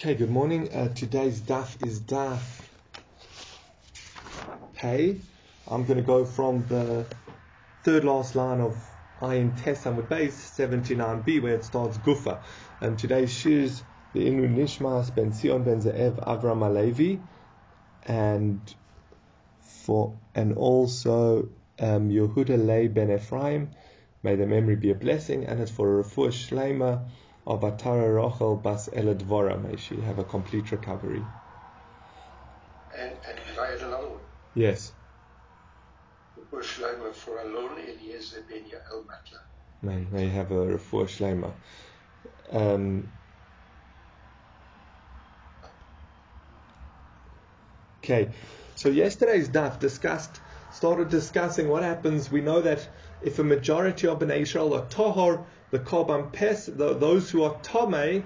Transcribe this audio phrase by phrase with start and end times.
[0.00, 0.72] Okay, good morning.
[0.72, 2.40] Uh, today's daf is daf
[4.72, 5.20] Hey.
[5.68, 7.04] I'm going to go from the
[7.84, 8.78] third last line of
[9.20, 12.40] Ayin Tesam with base 79b where it starts Gufa.
[12.80, 13.82] And today's shiz
[14.14, 17.20] the Inu Nishmas Ben Sion Ben Ze'ev Avram Alevi
[18.06, 18.74] and
[19.60, 23.68] for and also um, Yehuda Lei Ben Ephraim.
[24.22, 27.06] May the memory be a blessing, and it's for a refuah shlema
[27.46, 29.62] of Atara Rachel Bas Eladvora.
[29.62, 31.22] May she have a complete recovery.
[32.98, 34.20] And, and I add another one?
[34.54, 34.92] Yes.
[36.52, 39.40] Refuah for Alon Eliezer Ben Yael Matla.
[39.82, 41.52] May, may have a refuah shlema.
[42.50, 43.08] Um,
[48.02, 48.30] okay,
[48.74, 50.40] so yesterday's daf discussed,
[50.72, 52.30] started discussing what happens.
[52.30, 52.86] We know that
[53.22, 57.54] if a majority of Bnei Israel are tahor, the korban pes, the, those who are
[57.60, 58.24] tomei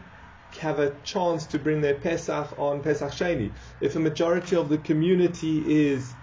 [0.61, 3.53] have a chance to bring their pesach on Pesach Sheni.
[3.81, 6.15] If a majority of the community is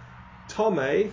[0.48, 1.12] tomei,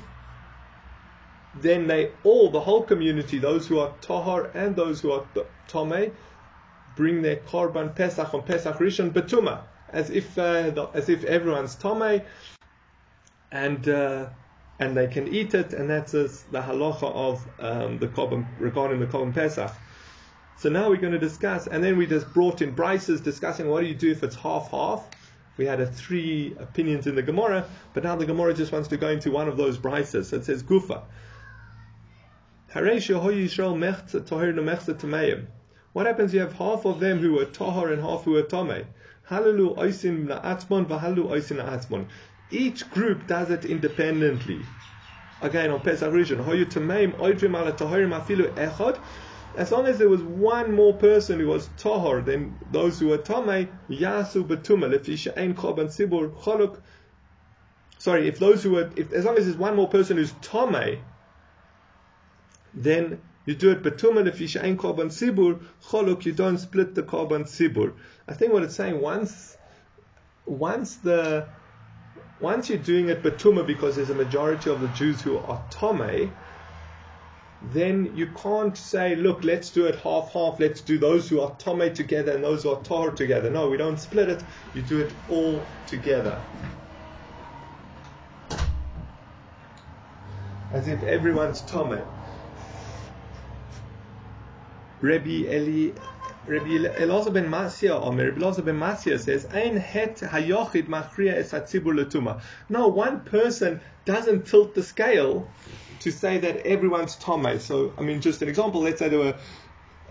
[1.55, 5.27] then they all, the whole community, those who are tahor and those who are
[5.67, 6.15] tomei,
[6.95, 11.77] bring their korban pesach on Pesach Rishon betuma, as if uh, the, as if everyone's
[11.77, 12.25] tomei,
[13.51, 14.29] and uh,
[14.79, 19.07] and they can eat it, and that's the halacha of um, the korban regarding the
[19.07, 19.73] korban pesach.
[20.59, 23.81] So now we're going to discuss, and then we just brought in Bryces discussing what
[23.81, 25.09] do you do if it's half half.
[25.57, 28.97] We had a three opinions in the Gemara, but now the Gemara just wants to
[28.97, 30.31] go into one of those Bryces.
[30.31, 31.03] So it says Gufa.
[35.93, 36.35] What happens?
[36.35, 38.85] You have half of them who are tahar and half who are tameh.
[39.31, 42.09] Halalu oisin la'atzmon v'halalu oisin la'atzmon.
[42.51, 44.61] Each group does it independently.
[45.41, 48.99] Again, on Pesach Rishon, hoyu tameim oidrim ala taharim afilu echad.
[49.55, 53.19] As long as there was one more person who was tahor than those who were
[53.19, 56.81] tamei, yasu betuma lefisha ein korban sibur choluk.
[57.99, 61.01] Sorry, if those who were, if, as long as there's one more person who's tamei,
[62.75, 66.25] then you do it betuma lefisha ein korban sibur choluk.
[66.25, 67.95] You don't split the korban sibur.
[68.29, 69.57] I think what it's saying once,
[70.47, 71.49] once the
[72.39, 76.37] once you're doing it betuma because there's a majority of the Jews who are tamei
[77.61, 80.61] then you can't say, look, let's do it half half.
[80.61, 83.51] Let's do those who are tome together and those who are tar together.
[83.51, 84.45] No, we don't split it.
[84.75, 86.41] You do it all together.
[90.73, 92.01] As if everyone's tome.
[95.01, 95.93] Rabbi Eli.
[96.47, 101.53] Rabbi Elazar ben Masya, or Rabbi Elazar ben Masya says, "Ein het hayochid machria es
[101.53, 105.53] hatzibur letuma." No, one person doesn't tilt the scale
[106.01, 107.61] to say that everyone's Tomei.
[107.61, 109.37] So, I mean, just an example, let's say there were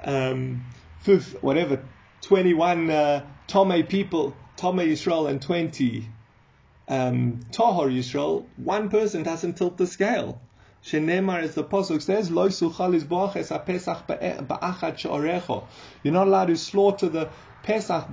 [0.03, 0.65] um,
[1.01, 1.83] fifth, whatever,
[2.21, 6.09] 21 uh, Tomei people, Tomei Yisrael, and 20
[6.87, 10.39] um, Tahor Yisrael, one person doesn't tilt the scale.
[10.83, 15.65] Shenemar, as the Pasuk says, Lo suchalis boaches a Pesach ba'achat she'orecho.
[16.03, 17.29] You're not allowed to slaughter the
[17.63, 18.07] Pesach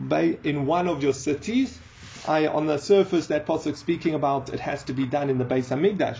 [0.44, 1.78] in one of your cities.
[2.26, 5.44] I, on the surface, that Pasuk speaking about it has to be done in the
[5.44, 6.18] Beis Hamikdash.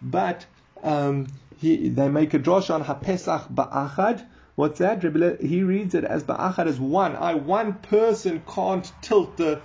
[0.00, 0.46] But
[0.82, 1.28] um,
[1.58, 4.26] he, they make a drosh on HaPesach Ba'achad.
[4.54, 5.02] What's that?
[5.40, 7.16] He reads it as Ba'achad as one.
[7.16, 9.62] I, one person can't tilt the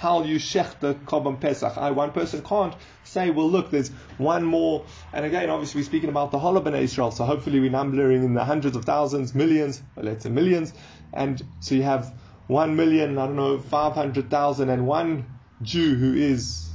[0.00, 1.76] how you shech the Korban Pesach.
[1.76, 4.86] I, one person can't say, well, look, there's one more.
[5.12, 8.42] And again, obviously, we're speaking about the Holoban Israel, so hopefully we're numbering in the
[8.42, 10.72] hundreds of thousands, millions, let's say millions.
[11.12, 12.14] And so you have
[12.46, 15.26] one million, I don't know, 500,000 and one
[15.60, 16.69] Jew who is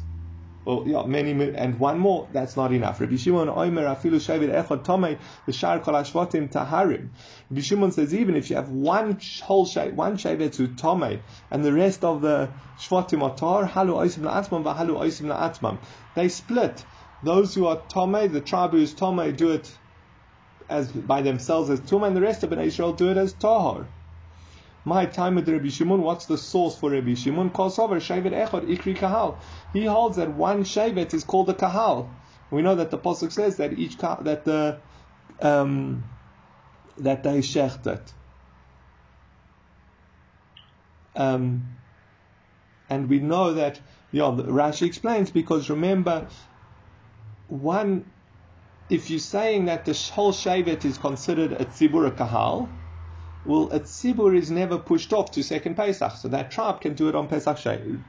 [0.65, 2.99] well, yeah, many, and one more, that's not enough.
[2.99, 7.09] Rabbi Shimon Oimer afilu shavit echad tomei v'shar kol hashvatim taharim.
[7.49, 11.21] Rabbi Shimon says even if you have one whole shavet, one shavet to tomei,
[11.51, 12.49] and the rest of the
[12.79, 15.77] shvatim are tar, halu oisim v'halu oisim.
[16.15, 16.83] They split.
[17.21, 19.77] Those who are tomei, the tribe who is tomei, do it
[20.67, 23.85] as by themselves as tumah, and the rest of Bnei Israel do it as tahar.
[24.85, 27.49] My time with Rabbi Shimon, what's the source for Rabbi Shimon?
[27.49, 29.39] Kosover Shevet Echad Ikri Kahal.
[29.73, 32.07] He holds that one Shevet is called a Kahal.
[32.51, 34.77] We know that the pasuk says that each that the
[35.41, 36.03] um,
[36.97, 38.13] that they shecht it.
[41.15, 41.63] Um,
[42.89, 43.79] and we know that,
[44.11, 46.27] yeah, Rashi explains because remember,
[47.47, 48.05] one,
[48.89, 52.69] if you're saying that the whole Shevet is considered a Tzibur a Kahal,
[53.45, 57.09] well, a tzibur is never pushed off to second Pesach, so that tribe can do
[57.09, 57.57] it on Pesach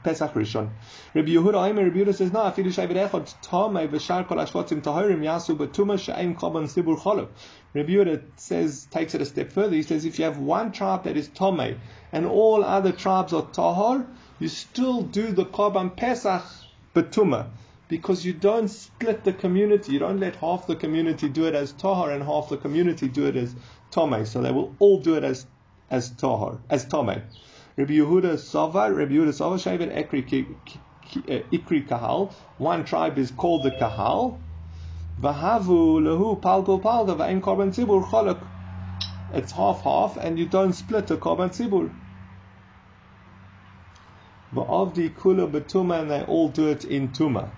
[0.03, 0.69] Pesach Rishon.
[1.13, 2.39] Rabbi Yehuda Aimer Rabbi Yehuda says no.
[2.39, 7.27] Afilu shayvet echad tamei v'shar kol ashvatim tahirim yasu b'tuma she'ein korban tzibur cholav.
[7.75, 9.75] Rabbi Yehuda says takes it a step further.
[9.75, 11.77] He says if you have one tribe that is tamei
[12.11, 14.07] and all other tribes are tahor,
[14.39, 16.43] you still do the Korban Pesach
[16.95, 17.47] Betuma
[17.87, 19.93] because you don't split the community.
[19.93, 23.27] You don't let half the community do it as Tahar and half the community do
[23.27, 23.55] it as
[23.97, 24.25] Tome.
[24.27, 25.47] So they will all do it as
[25.89, 27.23] as Tahar, as Tome.
[27.77, 30.03] Rabbi Yehuda Savar, Rabbi Yehuda Savar, Shaven uh,
[31.57, 32.33] Ikri Kahal.
[32.57, 34.39] One tribe is called the Kahal.
[35.19, 38.47] Vahavu lehu palgo palga va'en korban tzibur cholok.
[39.33, 41.89] It's half half, and you don't split a korban tzibur.
[44.53, 47.49] Va'avdi kula betuma, and they all do it in tuma.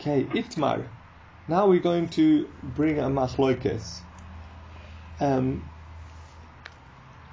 [0.00, 0.97] Okay, itmar.
[1.48, 4.00] Now we're going to bring a machloikes.
[5.18, 5.64] Um,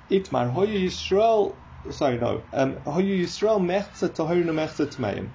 [0.09, 1.53] itmar hoyu Yisrael.
[1.91, 2.41] Sorry, no.
[2.53, 5.27] Um, hoyu Yisrael mechza tahorinu mechza tmeim.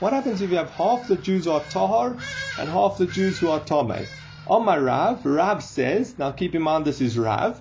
[0.00, 2.10] What happens if you have half the Jews who are tahar
[2.58, 4.06] and half the Jews who are tamei?
[4.46, 6.18] Omar Rav, Rav says.
[6.18, 7.58] Now keep in mind this is Rav.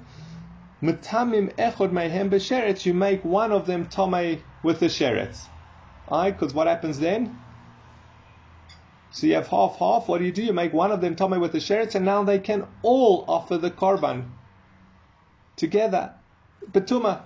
[0.81, 2.85] Metamim echod mehem b'sheretz.
[2.85, 5.45] You make one of them tamei with the sheretz.
[6.09, 7.42] Alright, because what happens then?
[9.13, 10.07] So you have half half.
[10.07, 10.41] What do you do?
[10.43, 13.59] You make one of them tamei with the sheretz, and now they can all offer
[13.59, 14.31] the korban
[15.55, 16.15] together.
[16.71, 17.21] Betuma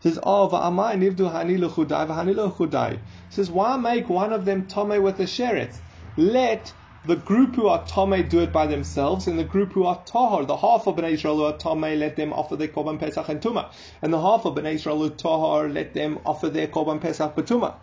[0.00, 3.00] says, ah, Oh, va'amai nivdu hani l'chudai v'hani l'chudai.
[3.28, 5.78] Says, why make one of them tome with the sheret?
[6.16, 6.72] Let
[7.04, 10.46] the group who are tome do it by themselves, and the group who are tahor,
[10.46, 13.42] the half of Bnei Israel who are tome, let them offer their korban pesach and
[13.42, 13.70] tuma,
[14.00, 17.36] and the half of Bnei Israel who are tahor, let them offer their korban pesach
[17.36, 17.74] betuma.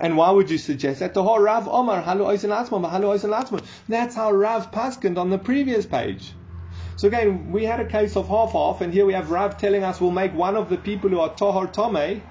[0.00, 1.14] And why would you suggest that?
[1.14, 6.32] The whole Rav Omar, halu halu That's how Rav paskined on the previous page.
[6.96, 9.84] So again, we had a case of half half, and here we have Rav telling
[9.84, 12.22] us we'll make one of the people who are Tohar Tome,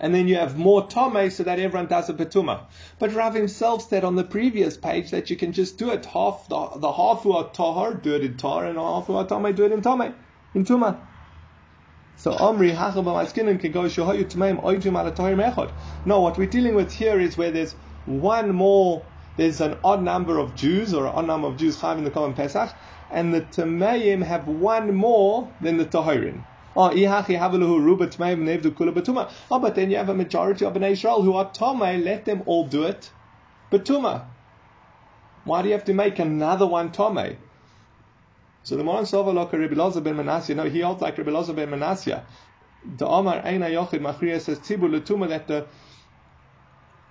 [0.00, 2.68] and then you have more Tome so that everyone does a Petuma.
[2.98, 6.48] But Rav himself said on the previous page that you can just do it half,
[6.48, 9.54] the, the half who are Tohar, do it in Tar, and half who are Tome,
[9.54, 10.14] do it in Tome,
[10.54, 11.00] in Tuma.
[12.16, 15.70] So Omri Hachel B'Maskinim can go Shohayu Tmeim Tohir Mechod.
[16.04, 17.74] No, what we're dealing with here is where there's
[18.04, 19.02] one more
[19.36, 22.34] there's an odd number of Jews or an odd number of Jews having the common
[22.34, 22.74] Pesach,
[23.10, 26.42] and the Tamayim have one more than the Tahirin.
[26.76, 26.90] Oh,
[29.50, 32.42] oh, but then you have a majority of an Israel who are Tomei, let them
[32.46, 33.10] all do it.
[33.72, 34.26] Betuma.
[35.44, 37.36] Why do you have to make another one Tomei?
[38.62, 41.54] So the Moran Sova Loka Rabbi Loza ben Manasseh, no, he holds like Rabbi Loza
[41.54, 42.24] ben Manasseh.
[42.96, 45.66] The Omar Eina Yochid Machriya says Tibur Latuma that the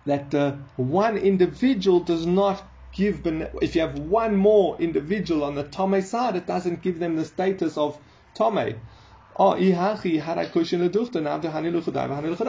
[0.06, 2.64] that uh, one individual does not
[2.94, 3.22] give,
[3.62, 7.26] if you have one more individual on the Tome side, it doesn't give them the
[7.26, 7.98] status of
[8.34, 8.76] Tome.
[9.42, 9.72] Oh, the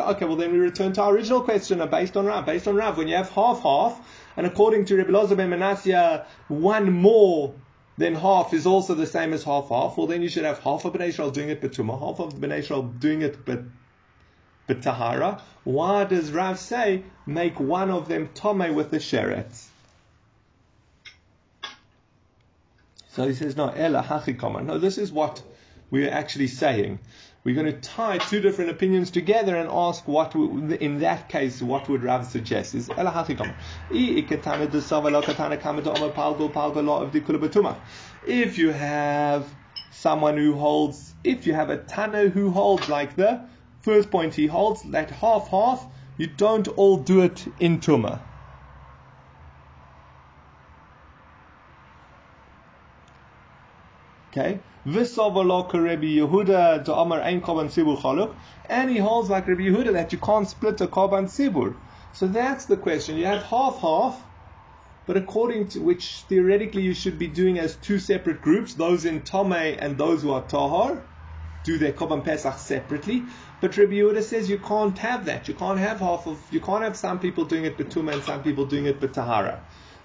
[0.08, 2.46] okay, well then we return to our original question based on Rav.
[2.46, 4.00] Based on Rav, when you have half half,
[4.36, 7.54] and according to Rabbi Loza ben Manasseh, one more
[8.00, 9.98] than half is also the same as half half.
[9.98, 12.58] Well, then you should have half of Bnei Israel doing it Betuma, half of Bnei
[12.58, 13.60] Israel doing it but
[14.66, 15.42] but tahara.
[15.64, 19.66] Why does Rav say make one of them tome with the sheret?
[23.08, 24.64] So he says, no, ella hachikoma.
[24.64, 25.42] No, this is what
[25.90, 27.00] we're actually saying.
[27.42, 31.88] We're going to tie two different opinions together and ask what, in that case, what
[31.88, 32.74] would Rav suggest?
[32.74, 32.90] Is.
[38.22, 39.56] If you have
[39.90, 43.48] someone who holds, if you have a Tana who holds like the
[43.80, 45.86] First point he holds that half half,
[46.18, 48.20] you don't all do it in Tuma.
[48.20, 48.26] Okay.
[48.26, 48.26] Visavaloka Rabbi Yehuda to Amar Ein Korban
[53.24, 54.19] Sibur
[57.96, 58.36] Chaluk.
[58.68, 61.76] And he holds like Rabbi Yehuda that you can't split a Korban Sibur.
[62.12, 63.16] So that's the question.
[63.16, 64.24] You have half half,
[65.06, 69.22] but according to which theoretically you should be doing as two separate groups, those in
[69.22, 71.06] Tomei and those who are Tahar,
[71.62, 73.28] do their Korban Pesach separately.
[73.60, 75.48] But Rabbi Yehuda says you can't have that.
[75.48, 78.42] You can't have half of, you can't have some people doing it betuma and some
[78.42, 79.60] people doing it betahara.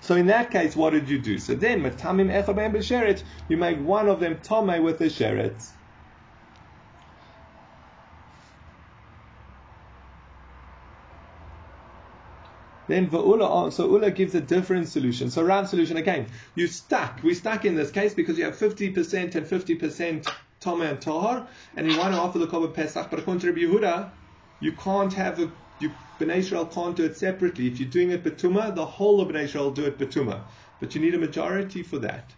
[0.06, 1.40] So in that case, what did you do?
[1.40, 5.68] So then, matamim echabem b'sheret, you make one of them tome with the sheret.
[12.88, 15.32] Then Va'ula, so Ula gives a different solution.
[15.32, 17.22] So round solution again, you stuck.
[17.24, 21.92] We're stuck in this case because you have 50% and 50% Toma and Tahar, and
[21.92, 24.12] you want to offer the Korban Pesach, but according to Rabbi Yehuda,
[24.60, 27.68] you can't have a, you, Bnei Israel can't do it separately.
[27.68, 30.44] If you're doing it Betuma, the whole of Bnei Israel do it Betuma.
[30.80, 32.34] But you need a majority for that.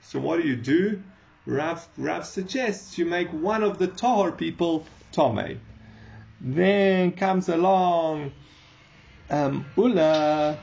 [0.00, 1.02] So what do you do?
[1.46, 5.60] Rav, Rav suggests you make one of the Tahar people Tome.
[6.40, 8.32] Then comes along
[9.30, 10.60] um, Ula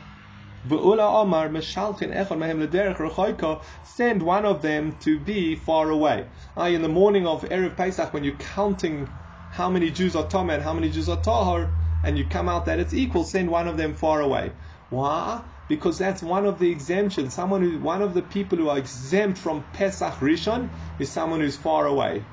[0.71, 6.27] Omar Meshalchin Echon Mehem send one of them to be far away.
[6.55, 9.09] I, in the morning of Erev Pesach, when you're counting
[9.53, 11.69] how many Jews are Tom and how many Jews are Tahar,
[12.03, 14.51] and you come out that it's equal, send one of them far away.
[14.89, 15.41] Why?
[15.67, 17.35] Because that's one of the exemptions.
[17.35, 21.55] Someone who, one of the people who are exempt from Pesach Rishon is someone who's
[21.55, 22.23] far away.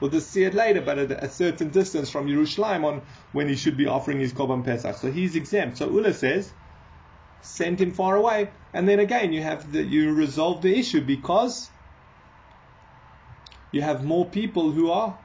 [0.00, 3.54] We'll just see it later, but at a certain distance from Yerushalayim on when he
[3.54, 4.96] should be offering his Korban Pesach.
[4.96, 5.76] So he's exempt.
[5.76, 6.50] So Ula says,
[7.42, 11.68] send him far away, and then again you have the, you resolve the issue because
[13.72, 15.18] you have more people who are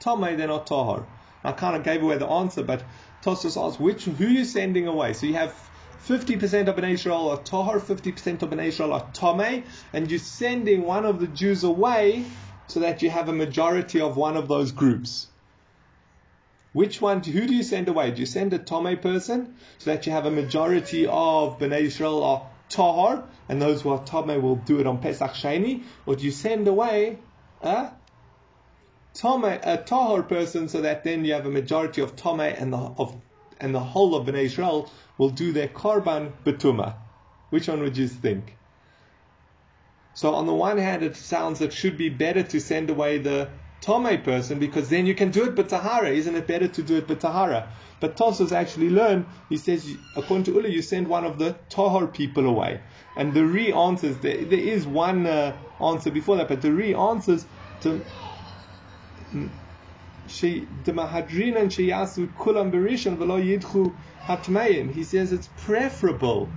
[0.00, 1.04] Tomei they're not Tahar.
[1.44, 2.82] I kind of gave away the answer, but
[3.22, 5.12] Tosfos asks which who are you sending away?
[5.12, 5.54] So you have
[6.06, 10.82] 50% of Bnei Israel are Tahar, 50% of Bnei Israel are Tomei, and you're sending
[10.82, 12.24] one of the Jews away
[12.66, 15.26] so that you have a majority of one of those groups.
[16.72, 18.12] Which one, who do you send away?
[18.12, 22.22] Do you send a Tomei person so that you have a majority of Bnei Israel
[22.22, 25.82] are Tahar, and those who are Tomei will do it on Pesach Sheni?
[26.06, 27.18] Or do you send away
[27.60, 27.90] a
[29.14, 32.76] Tomei, a tahor person so that then you have a majority of Tomei and the,
[32.76, 33.20] of,
[33.60, 36.94] and the whole of Bnei Israel will do their Korban Betuma?
[37.50, 38.56] Which one would you think?
[40.14, 43.48] So on the one hand, it sounds it should be better to send away the
[43.82, 46.12] Tomei person because then you can do it B'Tahara.
[46.12, 47.68] Isn't it better to do it B'Tahara?
[47.98, 52.12] But Tosfos actually learn, he says, according to Ula, you send one of the tahor
[52.12, 52.80] people away.
[53.16, 56.94] And the re answers, there, there is one uh, answer before that, but the re
[56.94, 57.46] answers
[57.80, 58.04] to
[63.20, 63.96] the Yidchu
[64.26, 64.90] Hatmeim.
[64.92, 66.52] He says it's preferable.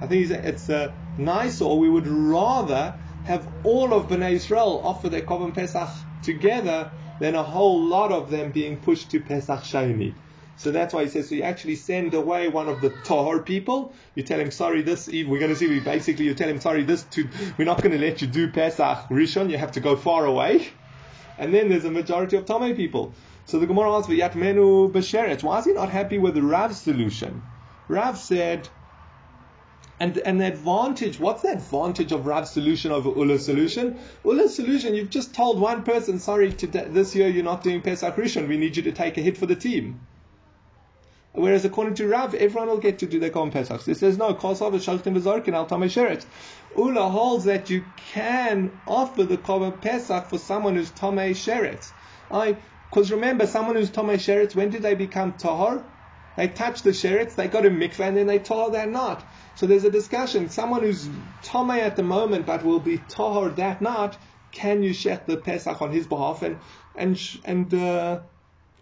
[0.00, 5.08] I think it's uh, nicer, or we would rather have all of Bnei Israel offer
[5.08, 5.88] their Korban Pesach
[6.22, 10.14] together than a whole lot of them being pushed to Pesach Sheni.
[10.56, 13.94] So that's why he says, so you actually send away one of the Tahor people.
[14.16, 16.82] You tell him, sorry, this, we're going to see, we basically, you tell him, sorry,
[16.82, 19.94] this, to, we're not going to let you do Pesach Rishon, you have to go
[19.94, 20.68] far away.
[21.38, 23.14] And then there's a majority of Tomei people.
[23.46, 25.42] So the Gemara asks, Yatmenu B'Sheretz.
[25.42, 27.42] Why is he not happy with Rav's solution?
[27.88, 28.68] Rav said,
[30.00, 33.98] and, and the advantage, what's the advantage of Rav's solution over Ula's solution?
[34.24, 38.14] Ulla's solution, you've just told one person, sorry, today, this year you're not doing Pesach
[38.16, 40.00] Rishon, we need you to take a hit for the team.
[41.32, 43.82] Whereas according to Rav, everyone will get to do their Korban Pesach.
[43.82, 46.24] He says, no, Kosav Shaltim V'Zorkin Al Tamei Sheret.
[46.76, 51.92] Ula holds that you can offer the Korban Pesach for someone who's Tamei Sheret.
[52.90, 55.84] Because remember, someone who's Tamei Sheret, when did they become Tahor?
[56.38, 59.28] They touch the sherets, they go to mikveh, and then they tahor they're not.
[59.56, 60.48] So there's a discussion.
[60.50, 61.08] Someone who's
[61.42, 64.16] tomei at the moment but will be tahor that night,
[64.52, 66.44] can you shech the pesach on his behalf?
[66.44, 66.60] And
[66.94, 68.20] and and uh,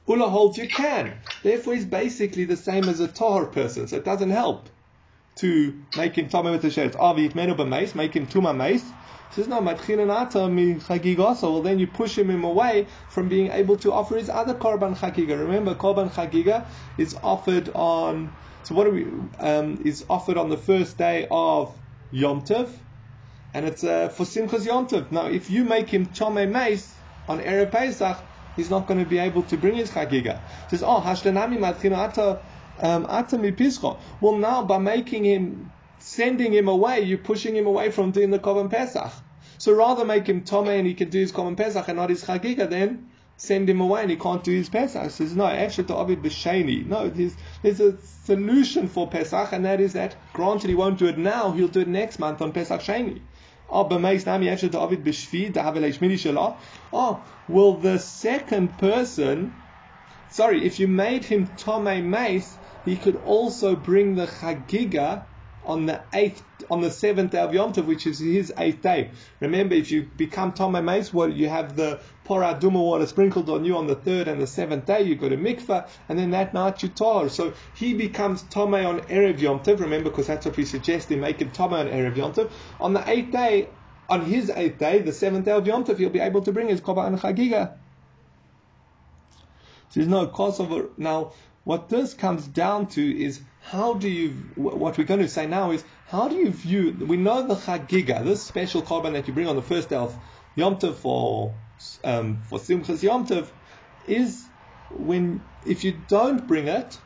[0.08, 1.14] Ula holds you can.
[1.42, 3.88] Therefore, he's basically the same as a tahor person.
[3.88, 4.68] So it doesn't help
[5.36, 6.98] to make him the sherets.
[6.98, 8.82] Avi itmenu b'meis, make him tuma meis.
[8.82, 11.36] He says, no, Matchinata me chagiga.
[11.36, 14.96] So well then you push him away from being able to offer his other korban
[14.96, 15.38] chagiga.
[15.38, 18.30] Remember, korban chagiga is offered on,
[18.62, 19.04] so what do we,
[19.44, 21.76] um, is offered on the first day of
[22.12, 22.70] Yom Tov,
[23.52, 25.10] and it's uh, for Simchas Yom Tov.
[25.10, 26.94] Now, if you make him Chome Meis
[27.28, 28.16] on Erev Pesach,
[28.56, 30.40] he's not going to be able to bring his chagiga.
[30.64, 32.40] He says, oh, hashlenami matchino ata,
[32.80, 33.96] um, ata.
[34.20, 38.38] Well, now by making him sending him away, you're pushing him away from doing the
[38.38, 39.12] Korban Pesach.
[39.58, 42.24] So rather make him Tome and he can do his Korban Pesach and not his
[42.24, 45.02] Chagiga, then send him away and he can't do his Pesach.
[45.02, 46.86] He says, no, actually to Abid B'Sheni.
[46.86, 51.06] No, there's, there's a solution for Pesach and that is that, granted he won't do
[51.06, 53.20] it now, he'll do it next month on Pesach Sheni.
[53.68, 56.56] Oh, b'meis nami actually to Abid B'Shvi, da'avelesh mini shelah.
[56.92, 59.62] Oh, will the second person,
[60.28, 65.26] sorry, if you made him Tome Mace, he could also bring the Chagiga
[65.66, 69.10] on the eighth, on the seventh day of Yom Tov, which is his eighth day.
[69.40, 73.64] Remember, if you become Tomei Mace, well, you have the Parah Adumah water sprinkled on
[73.64, 75.02] you on the third and the seventh day.
[75.02, 77.28] You go to mikvah, and then that night you tar.
[77.28, 79.80] So he becomes Tomei on erev Yom Tov.
[79.80, 82.52] Remember, because that's what we suggest in making Tomei on erev Yom Tov.
[82.78, 83.70] On the eighth day,
[84.08, 86.68] on his eighth day, the seventh day of Yom Tov, he'll be able to bring
[86.68, 87.76] his korban chagiga.
[89.88, 91.32] So there's no cause of now.
[91.64, 95.72] What this comes down to is how do you, what we're going to say now
[95.72, 99.48] is, how do you view, we know the Chagiga, this special korban that you bring
[99.48, 100.16] on the first day of
[100.54, 101.56] Yom Tov for,
[102.04, 103.48] um, for Simchas Yom Tov,
[104.06, 104.48] is
[104.88, 107.00] when, if you don't bring it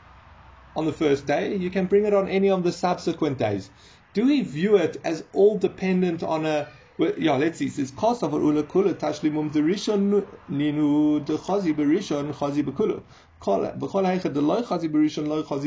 [0.76, 3.70] on the first day, you can bring it on any of the subsequent days.
[4.12, 6.68] Do we view it as all dependent on a
[7.00, 7.64] well, yeah, let's see.
[7.64, 12.62] It says of ula kula tashlimum derishon ninu de chazi berishon chazi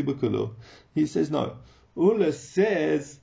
[0.06, 0.54] bekulu.
[0.94, 1.58] He says no.
[1.96, 3.20] Ula says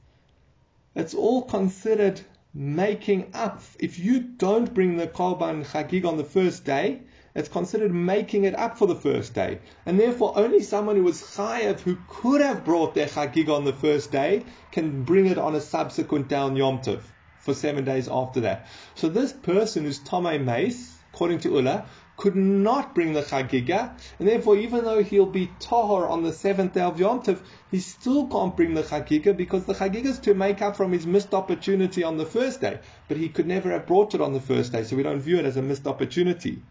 [0.96, 2.20] it's all considered
[2.52, 3.62] making up.
[3.78, 7.02] If you don't bring the Korban Chagig on the first day,
[7.36, 9.60] it's considered making it up for the first day.
[9.86, 13.72] And therefore, only someone who was chayav, who could have brought their chagig on the
[13.72, 17.02] first day, can bring it on a subsequent down Yom Tov
[17.40, 18.66] for seven days after that.
[18.94, 24.28] So this person who's Tomei Mace, according to Ula, could not bring the chagiga, and
[24.28, 28.26] therefore, even though he'll be tahor on the seventh day of Yom Tov, he still
[28.28, 32.04] can't bring the chagiga because the chagiga is to make up from his missed opportunity
[32.04, 32.78] on the first day.
[33.08, 35.38] But he could never have brought it on the first day, so we don't view
[35.38, 36.62] it as a missed opportunity.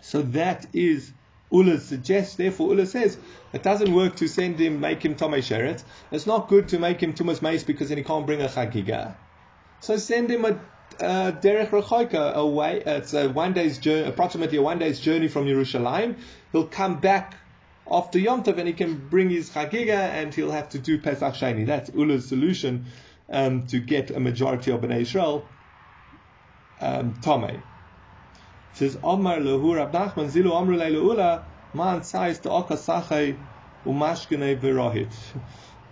[0.00, 1.12] So that is
[1.50, 3.18] Ula suggests, therefore Ula says,
[3.52, 5.82] it doesn't work to send him, make him Tomei Sheret.
[6.10, 9.16] It's not good to make him Tumas Mace because then he can't bring a Chagiga.
[9.80, 10.60] So send him a
[11.00, 12.82] uh, Derech Rechoika away.
[12.84, 16.16] It's a one day's journey, approximately a one day's journey from Yerushalayim.
[16.52, 17.36] He'll come back
[17.90, 21.34] after Yom Tov and he can bring his Chagiga and he'll have to do Pesach
[21.34, 21.66] Sheni.
[21.66, 22.86] That's Ula's solution
[23.30, 25.48] um, to get a majority of Bnei Israel
[26.80, 27.62] um, Tomei
[28.72, 32.48] says Omar lehu Rab Nachman zilu Omru leila man to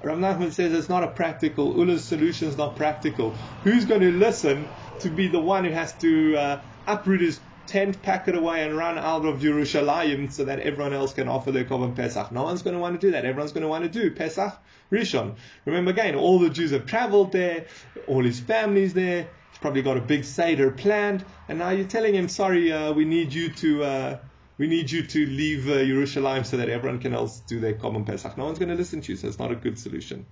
[0.05, 1.79] Nachman says it's not a practical.
[1.81, 3.37] Ula's solution is not practical.
[3.63, 4.69] Who's going to listen
[5.01, 8.77] to be the one who has to uh, uproot his tent, pack it away, and
[8.77, 12.31] run out of Jerusalem so that everyone else can offer their Korban Pesach?
[12.31, 13.25] No one's going to want to do that.
[13.25, 14.53] Everyone's going to want to do Pesach
[14.93, 15.37] Rishon.
[15.65, 17.67] Remember again, all the Jews have traveled there,
[18.07, 19.31] all his family's there.
[19.67, 23.33] Probably got a big seder planned, and now you're telling him, "Sorry, uh, we need
[23.33, 24.19] you to." Uh,
[24.59, 28.07] we need you to leave uh, Jerusalem so that everyone can else do their Korban
[28.07, 28.39] Pesach.
[28.39, 30.25] No one's going to listen to you, so it's not a good solution.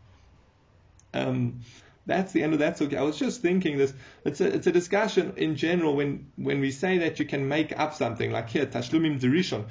[1.13, 1.63] Um,
[2.07, 2.79] that's the end of that.
[2.79, 3.93] So I was just thinking this.
[4.25, 7.77] It's a, it's a discussion in general when, when we say that you can make
[7.77, 9.65] up something like here, Tashlumim Derishon.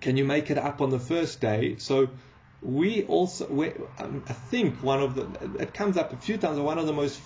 [0.00, 1.74] Can you make it up on the first day?
[1.78, 2.10] So
[2.62, 6.60] we also, we, um, I think one of the, it comes up a few times,
[6.60, 7.20] one of the most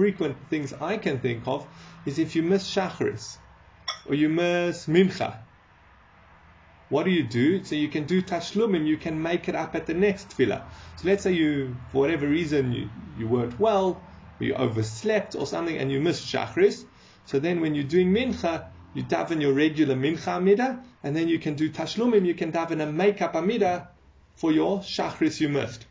[0.00, 1.68] frequent things I can think of
[2.06, 3.36] is if you miss Shachris
[4.06, 5.40] or you miss Mincha.
[6.88, 7.62] What do you do?
[7.64, 10.62] So you can do Tashlumim, you can make it up at the next tefillah.
[10.96, 15.76] So let's say you, for whatever reason, you, you weren't well, you overslept or something,
[15.76, 16.82] and you missed Shachris.
[17.26, 21.38] So then when you're doing Mincha, you daven your regular Mincha Amida, and then you
[21.38, 23.90] can do Tashlumim, you can daven a make-up Amida
[24.36, 25.84] for your Shachris you missed.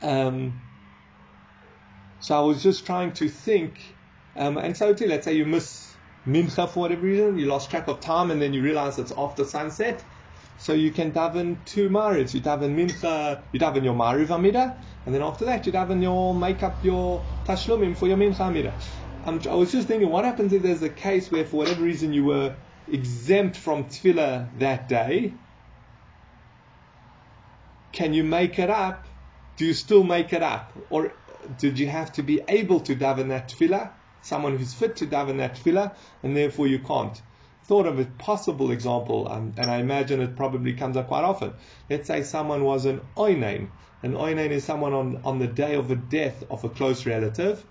[0.00, 0.63] Um,
[2.24, 3.98] so I was just trying to think,
[4.34, 7.86] um, and so too, let's say you miss mincha for whatever reason, you lost track
[7.86, 10.02] of time, and then you realize it's after sunset.
[10.56, 12.32] So you can daven two marids.
[12.32, 16.34] You daven mincha, you daven your mariv amida, and then after that you daven your
[16.34, 18.74] make up your tashlumim for your mincha amida.
[19.24, 22.14] Um, I was just thinking, what happens if there's a case where for whatever reason
[22.14, 22.56] you were
[22.86, 25.34] exempt from tefillah that day?
[27.92, 29.08] Can you make it up?
[29.58, 31.12] Do you still make it up, or
[31.58, 33.90] did you have to be able to daven that tefillah?
[34.22, 37.20] Someone who's fit to daven that tefillah, and therefore you can't.
[37.64, 41.54] Thought of a possible example, um, and I imagine it probably comes up quite often.
[41.88, 43.68] Let's say someone was an oinain.
[44.02, 47.64] An oinain is someone on, on the day of the death of a close relative.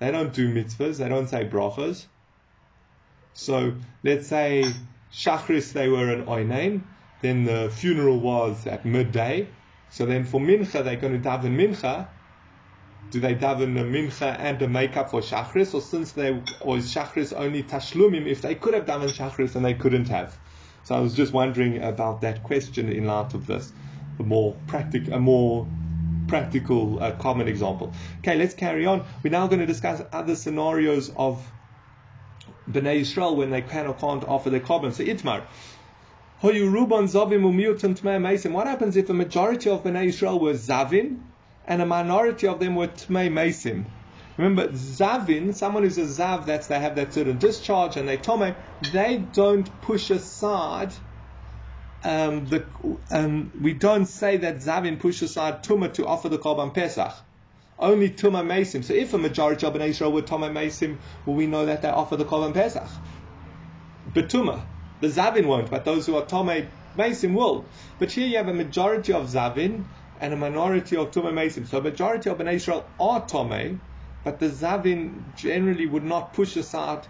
[0.00, 2.06] They don't do mitzvahs, they don't say brachas.
[3.32, 4.64] So let's say
[5.12, 6.82] Shachris they were an oinain,
[7.22, 9.48] then the funeral was at midday.
[9.90, 12.08] So then for mincha they're going to daven mincha,
[13.10, 16.92] do they daven a mincha and a makeup for shachris, or since they or is
[16.92, 18.26] shachris only tashlumim?
[18.26, 20.36] If they could have daven shachris and they couldn't have,
[20.82, 23.72] so I was just wondering about that question in light of this,
[24.18, 25.66] a more practical, a more
[26.28, 27.92] practical, uh, common example.
[28.18, 29.04] Okay, let's carry on.
[29.22, 31.44] We're now going to discuss other scenarios of
[32.70, 34.92] Bnei Yisrael when they can or can't offer their korban.
[34.92, 35.42] So Itmar.
[36.40, 36.54] What
[38.66, 41.20] happens if a majority of Bnei Yisrael were Zavin
[41.66, 43.86] and a minority of them were Tmei Mesim.
[44.36, 48.54] Remember, Zavin, someone who's a Zav, that's they have that certain discharge and they Tome,
[48.92, 50.94] they don't push aside
[52.06, 52.70] um, the,
[53.10, 57.12] um, we don't say that Zavin push aside Tuma to offer the Korban Pesach.
[57.78, 58.84] Only Tuma Mesim.
[58.84, 62.16] So if a majority of Israel were Tuma Mesim, well, we know that they offer
[62.16, 62.88] the Korban Pesach.
[64.04, 64.66] But Tuma,
[65.00, 67.72] the Zavin won't, but those who are Tome Mesim will.
[67.98, 69.86] But here you have a majority of Zavin,
[70.20, 71.66] and a minority of Tumah Mesim.
[71.66, 73.80] So a majority of Bnei Israel are Tomei,
[74.24, 77.06] but the Zavin generally would not push aside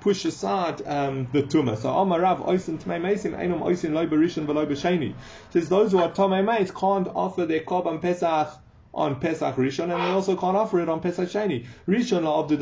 [0.00, 1.76] push aside um, the Tumah.
[1.78, 5.16] So Amar Rav Oisin Tumah Mesim Einum Oisin Lo Berishan V'Lo
[5.50, 8.48] says those who are Tomei Meis can't offer their Korban Pesach
[8.96, 11.66] on Pesach Rishon, and they also can't offer it on Pesach Sheni.
[11.86, 12.56] Rishon la'avdu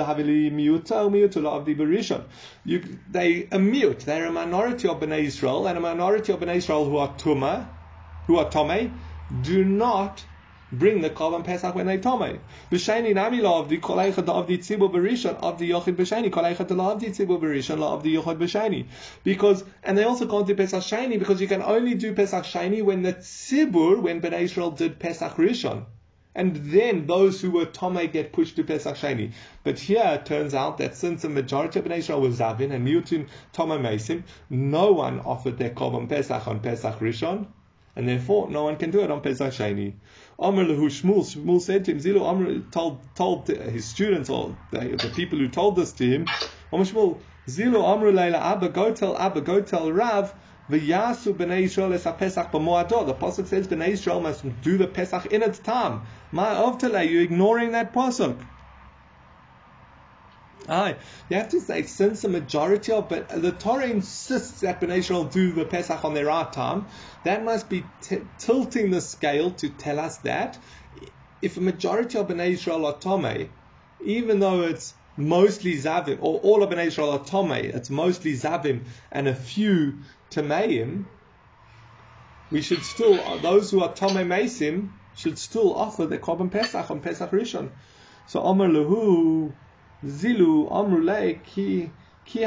[0.51, 2.25] miuta, miuta la'avdi berishon.
[3.09, 4.01] They a mute.
[4.01, 7.70] They're a minority of Bnei Israel, and a minority of Bnei Israel who are tuma,
[8.27, 9.01] who are tome,
[9.43, 10.25] do not
[10.73, 12.41] bring the korban pesach when they tome.
[12.71, 16.69] B'sheni nami la of the koleicha of the tzibur berishon of the yochid b'sheni koleicha
[16.77, 18.87] la of the tzibur berishon la of the yochid b'sheni.
[19.23, 22.83] Because and they also can't do pesach sheni because you can only do pesach sheni
[22.83, 25.85] when the tzibur when Bnei Israel did pesach rishon.
[26.37, 29.31] And then those who were Tome get pushed to Pesach Sheni.
[29.63, 33.29] But here it turns out that since the majority of Israel was Zavin and Newton
[33.53, 37.47] Tome Mesim, no one offered their Korban Pesach on Pesach Rishon,
[37.96, 39.94] and therefore no one can do it on Pesach Sheni.
[40.38, 44.98] Amr lehu Shmuel, Shmuel said to him, Zilu Amr told, told his students, or the,
[45.00, 46.33] the people who told this to him,
[46.72, 50.35] Amr Shmuel, Zilu Amr leila Abba, go tell Abba, go tell Rav,
[50.70, 53.04] V'yasu b'nei Yisrael es pesach b'moado.
[53.04, 56.02] The pasuk says b'nei Yisrael must do the pesach in its time.
[56.33, 58.40] My avtale, you're ignoring that pasuk.
[60.68, 60.96] Aye,
[61.29, 65.24] you have to say since the majority of but the Torah insists that Bnei Israel
[65.24, 66.87] do the Pesach on their right time,
[67.24, 70.62] that must be t- tilting the scale to tell us that.
[71.42, 73.50] If a majority of Bnei Israel are Tomei,
[74.00, 78.87] even though it's mostly Zavim, or all of Bnei Israel are Tomei, it's mostly Zavim
[79.12, 81.07] and a few Tameim,
[82.50, 87.00] we should still, those who are Tomei Mesim, should still offer the Korban Pesach on
[87.03, 87.72] Pesach Rishon.
[88.27, 89.57] So Omer Lehu,
[90.05, 91.90] Zilu Amrulei ki
[92.25, 92.45] ki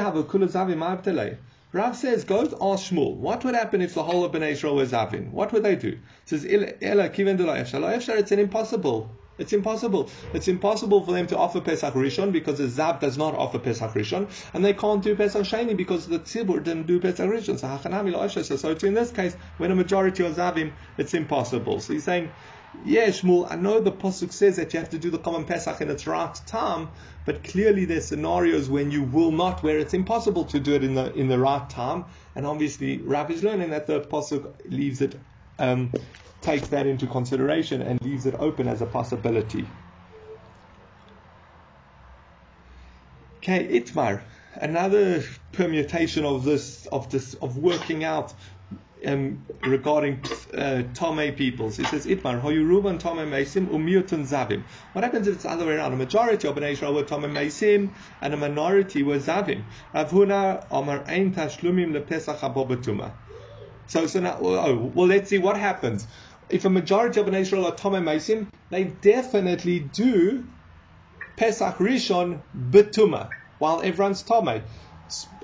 [1.70, 4.92] Rav says, go ask Shmuel, what would happen if the whole of Bnei Israel was
[4.92, 5.30] Zavin?
[5.32, 5.88] What would they do?
[5.88, 9.10] It says, Ela kiven It's an impossible.
[9.38, 10.10] It's impossible.
[10.34, 13.92] It's impossible for them to offer Pesach Rishon because the Zav does not offer Pesach
[13.92, 17.58] Rishon, and they can't do Pesach Sheni because the Tzibur didn't do Pesach Rishon.
[17.58, 21.80] So Hachanami So in this case, when a majority are Zavim, it's impossible.
[21.80, 22.30] So he's saying,
[22.84, 25.80] yeah, Shmuel, I know the Pasuk says that you have to do the Korban Pesach
[25.80, 26.88] in its right time,
[27.24, 30.94] but clearly there's scenarios when you will not, where it's impossible to do it in
[30.94, 32.04] the in the right time.
[32.34, 35.18] And obviously, Rav is learning that the Pasuk leaves it,
[35.58, 35.92] um,
[36.40, 39.66] takes that into consideration and leaves it open as a possibility.
[43.38, 44.22] Okay, Itmar,
[44.54, 48.34] another permutation of this, of this, of working out
[49.06, 51.76] um, regarding uh, Tome peoples.
[51.76, 54.64] He says, Itmar, Hoyuruban Tome Mesim, Umiyutun Zavim.
[54.92, 55.92] What happens if it's the other way around?
[55.92, 59.64] A majority of Bnei Israel were Tome Mesim, and a minority were Zavim.
[59.94, 63.12] Rav Huna Omar Ein Tashlumim Lepesach Abobetuma.
[63.86, 66.06] So, so now, oh, well, let's see what happens.
[66.50, 70.46] If a majority of Bnei Israel are Tome Mesim, they definitely do
[71.36, 74.62] Pesach Rishon Betuma, while everyone's Tome.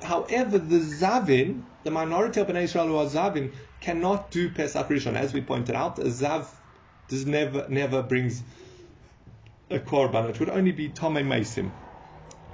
[0.03, 5.17] However, the Zavin, the minority of Bnei Israel who are Zavin, cannot do Pesach Rishon.
[5.17, 6.47] As we pointed out, a Zav
[7.09, 8.43] does never, never brings
[9.71, 10.29] a korban.
[10.31, 11.73] It would only be Tome Mesim,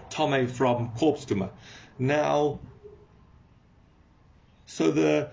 [0.08, 1.50] Tome from corpse tuma.
[1.98, 2.60] Now,
[4.66, 5.30] so the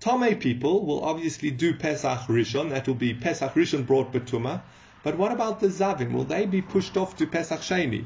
[0.00, 2.70] Tome people will obviously do Pesach Rishon.
[2.70, 4.62] That will be Pesach Rishon brought Betuma.
[5.02, 6.12] But what about the Zavin?
[6.12, 8.04] Will they be pushed off to Pesach Sheni?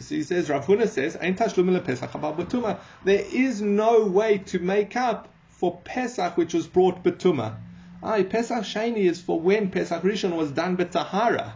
[0.00, 1.14] So he says, Rav Huna says,
[3.04, 7.56] there is no way to make up for Pesach which was brought betuma.
[8.02, 11.54] Aye, Pesach Sheni is for when Pesach Rishon was done betahara.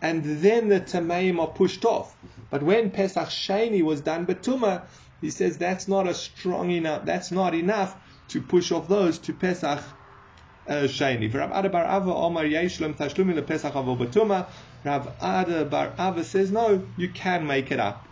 [0.00, 2.14] And then the Tameim are pushed off.
[2.50, 4.82] But when Pesach Sheni was done betuma,
[5.20, 7.96] he says that's not a strong enough, that's not enough
[8.28, 9.82] to push off those to Pesach
[10.68, 11.32] uh, Sheni.
[11.32, 14.46] Rav Ada bar Ava Omar Yeshlem Tashlumi LePesach Avo Betuma.
[14.84, 18.08] Rav Ada bar Ava says no, you can make it up.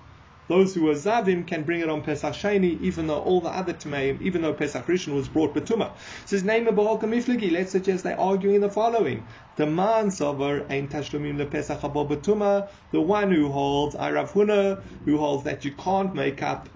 [0.49, 3.73] Those who are Zavim can bring it on Pesach Sheni, even though all the other
[3.73, 5.93] Tmeim, even though Pesach Rishon was brought Betuma.
[6.27, 7.51] Says name a Bahol Kamifligi.
[7.51, 9.25] Let's suggest they're arguing the following:
[9.57, 12.69] the man sover ein tashlumim lePesach Betuma.
[12.91, 16.69] The one who holds Rav Huna, who holds that you can't make up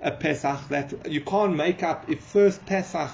[0.00, 3.12] a Pesach, that you can't make up if first Pesach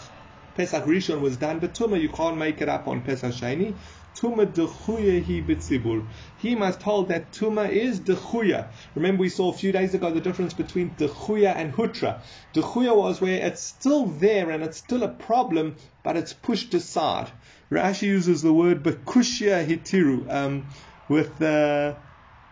[0.57, 3.77] Pesach Rishon was done, but Tuma you can't make it up on Pesach Sheni.
[4.17, 6.09] Tuma dechuya he bitzibur.
[6.39, 8.73] He must hold that Tuma is dechuya.
[8.95, 12.23] Remember we saw a few days ago the difference between dechuya and hutra.
[12.55, 17.31] Dechuya was where it's still there and it's still a problem, but it's pushed aside.
[17.71, 20.69] Rashi uses the word bekushya hitiru um,
[21.11, 21.97] with uh,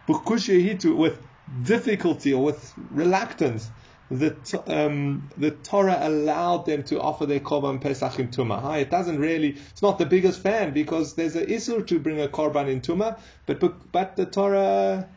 [0.06, 1.16] bekushya hitu with
[1.62, 3.70] difficulty or with reluctance
[4.10, 4.36] the
[4.66, 8.80] um, the Torah allowed them to offer their korban pesach in tuma.
[8.80, 9.56] It doesn't really.
[9.70, 13.18] It's not the biggest fan because there's an isur to bring a korban in tuma,
[13.46, 13.60] but
[13.92, 15.08] but the Torah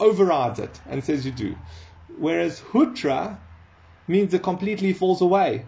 [0.00, 1.56] overrides it and says you do.
[2.18, 3.38] Whereas hutra
[4.06, 5.64] means it completely falls away.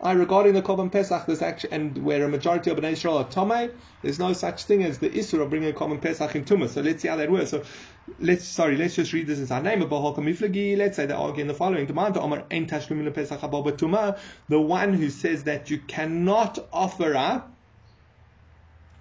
[0.00, 3.24] I regarding the Korban Pesach, there's actually, and where a majority of Bnei Israel are
[3.24, 6.68] Tomei, there's no such thing as the Isur of bringing a Korban Pesach in Tumah.
[6.68, 7.50] So let's see how that works.
[7.50, 7.64] So
[8.20, 11.54] let's, sorry, let's just read this inside name of Let's say they argue in the
[11.54, 11.86] following.
[14.48, 17.57] The one who says that you cannot offer up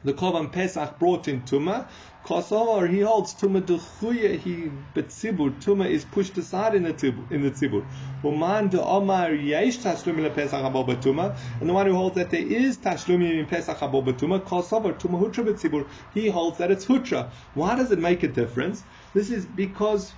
[0.08, 1.86] the Korban Pesach brought in Tumah,
[2.24, 7.30] Kosovar, he holds Tumah Duchuya, he Betzibur, Tumah is pushed aside in the Tzibur.
[7.30, 7.84] In the tzibur.
[8.24, 12.40] Uman de Omar Yesh Tashlum in Pesach Betuma, and the one who holds that there
[12.42, 17.30] is Tashlum in Pesach Habo Betuma, Kosovar, Tumah Hutra Betzibur, he holds that it's Hutra.
[17.54, 18.84] Why does it make a difference?
[19.14, 20.14] This is because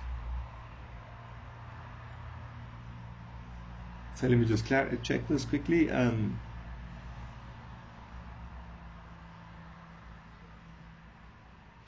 [4.14, 5.90] So let me just check this quickly.
[5.90, 6.38] Um,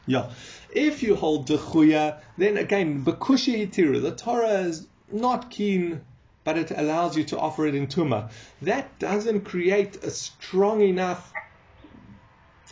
[0.07, 0.31] Yeah.
[0.71, 6.01] If you hold Dechuya, then again, the Torah is not keen,
[6.45, 8.31] but it allows you to offer it in Tuma.
[8.63, 11.33] That doesn't create a strong enough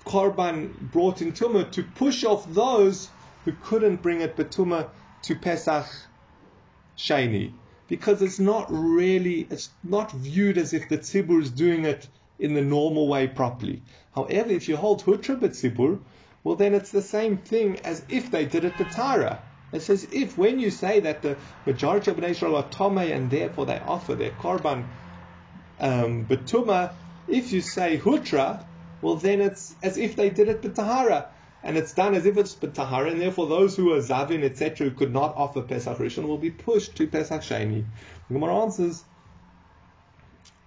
[0.04, 3.10] Korban brought in Tuma to push off those
[3.44, 4.88] who couldn't bring it Betuma
[5.22, 5.86] to Pesach
[6.96, 7.52] Shani.
[7.86, 12.54] Because it's not really, it's not viewed as if the Tzibur is doing it in
[12.54, 13.82] the normal way properly.
[14.14, 16.00] However, if you hold Hutra Betzibur,
[16.44, 19.42] well then it's the same thing as if they did it Betara.
[19.72, 23.66] It says if when you say that the majority of Israel are Tomei and therefore
[23.66, 24.90] they offer their Korban
[25.79, 26.94] um, Betuma,
[27.26, 28.66] if you say Hutra,
[29.00, 31.29] well then it's as if they did it Betahara.
[31.62, 34.94] And it's done as if it's Betahara, and therefore those who are Zavin, etc., who
[34.96, 37.87] could not offer Pesach Rishon will be pushed to Pesach Sheni.
[38.29, 39.05] The Gemara answers,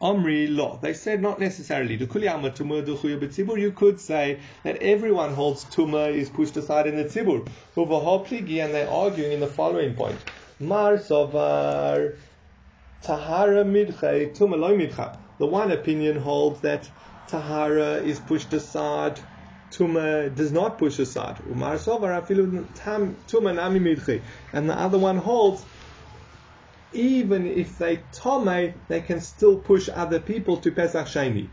[0.04, 0.78] Omri law.
[0.82, 1.96] They said not necessarily.
[1.96, 7.48] You could say that everyone holds tuma is pushed aside in the tzibur.
[7.78, 10.26] And they're arguing in the following point.
[10.60, 12.16] Mar sovar
[13.02, 15.18] tahara tuma lo midcha.
[15.40, 16.92] The one opinion holds that
[17.28, 19.22] tahara is pushed aside.
[19.72, 21.40] Tuma does not push aside.
[21.50, 22.68] Umar sovar afilu.
[24.52, 25.66] And the other one holds
[26.94, 31.50] even if they tome, they can still push other people to Pesach Sheni.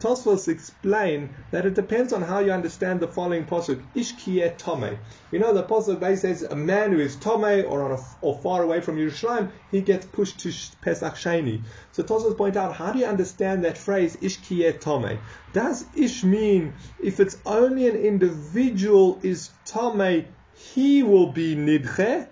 [0.00, 3.82] Tosfos explain that it depends on how you understand the following pasuk.
[3.94, 4.98] Ishkiyet tome.
[5.30, 8.62] You know the pasuk base says a man who is tome or a, or far
[8.62, 10.52] away from Yerushalayim, he gets pushed to
[10.82, 11.62] Pesach Sheni.
[11.92, 15.18] So Tosfos point out how do you understand that phrase Ishkiyet tome?
[15.52, 22.28] Does ish mean if it's only an individual is tome, he will be nidche?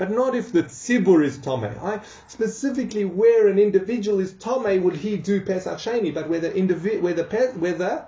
[0.00, 1.78] But not if the tzibur is tomei.
[1.78, 6.14] I, specifically, where an individual is tomei, would he do pesach sheni?
[6.14, 7.24] But whether the indivi- where the
[7.58, 8.06] where the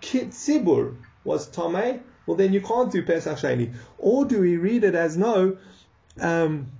[0.00, 3.74] tzibur was tomei, well then you can't do pesach sheni.
[3.98, 5.58] Or do we read it as no?
[6.18, 6.72] Um,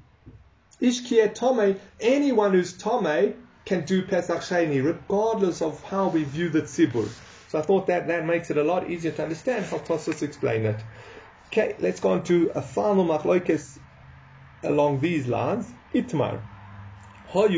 [0.80, 3.34] Ishkiet tomei, anyone who's tomei
[3.66, 7.06] can do pesach sheni, regardless of how we view the tzibur.
[7.48, 10.64] So I thought that that makes it a lot easier to understand how Tosfos explain
[10.64, 10.80] it.
[11.48, 13.78] Okay, let's go on to a final machlokes
[14.62, 16.40] along these lines, Itmar.
[17.32, 17.50] What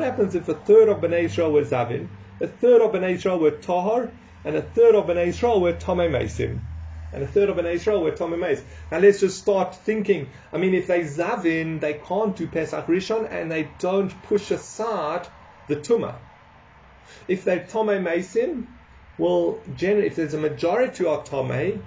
[0.00, 2.08] happens if a third of Bnei Israel were zavin,
[2.40, 4.10] a third of Bnei Israel were tahar,
[4.44, 6.60] and a third of Bnei Israel were tamei mesim?
[7.12, 8.64] And a third of Bnei Israel were tamei mesim.
[8.90, 10.28] Now let's just start thinking.
[10.52, 15.28] I mean, if they zavin, they can't do Pesach Rishon, and they don't push aside
[15.68, 16.14] the tumah.
[17.28, 18.64] If they're tamei mesim,
[19.18, 21.82] well, generally, if there's a majority of tamei,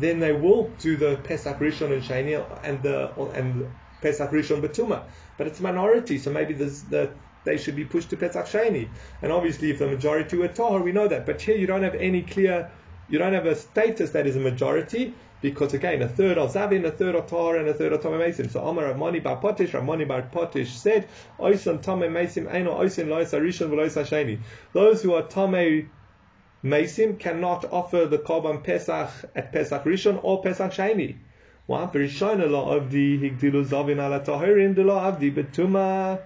[0.00, 5.02] then they will do the Pesach Rishon and Shani and the and Pesach Rishon Betuma.
[5.36, 7.10] But it's a minority, so maybe the
[7.44, 8.88] they should be pushed to Pesach Shani.
[9.22, 11.24] And obviously, if the majority were Tahar, we know that.
[11.24, 12.70] But here you don't have any clear,
[13.08, 16.84] you don't have a status that is a majority, because again, a third of Zavin,
[16.84, 18.50] a third of Tahar, and a third of Tomei Mesim.
[18.50, 21.08] So Amar Ramani Bar Potish, Ramani Bar Potish said,
[21.38, 24.40] Oisan Tomei Mesim, Eino Oisan Loisa Rishon Veloisa Shani.
[24.72, 25.88] Those who are Tomei
[26.64, 31.16] Mesim cannot offer the Korban Pesach at Pesach Rishon or Pesach Sheni.
[31.66, 31.86] Why?
[31.86, 36.20] Rishon lo avdi higdilu zavin ala tahirin de lo avdi betuma.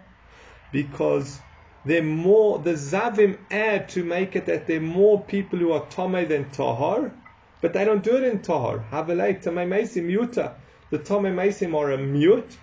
[0.72, 1.38] Because
[1.84, 5.84] they're more, the Zavim add to make it that there are more people who are
[5.90, 7.12] Tome than Tahar,
[7.60, 8.84] but they don't do it in Tahar.
[8.90, 10.54] Havelei Tome Mesim Yuta.
[10.90, 12.56] The Tome Mesim are a mute,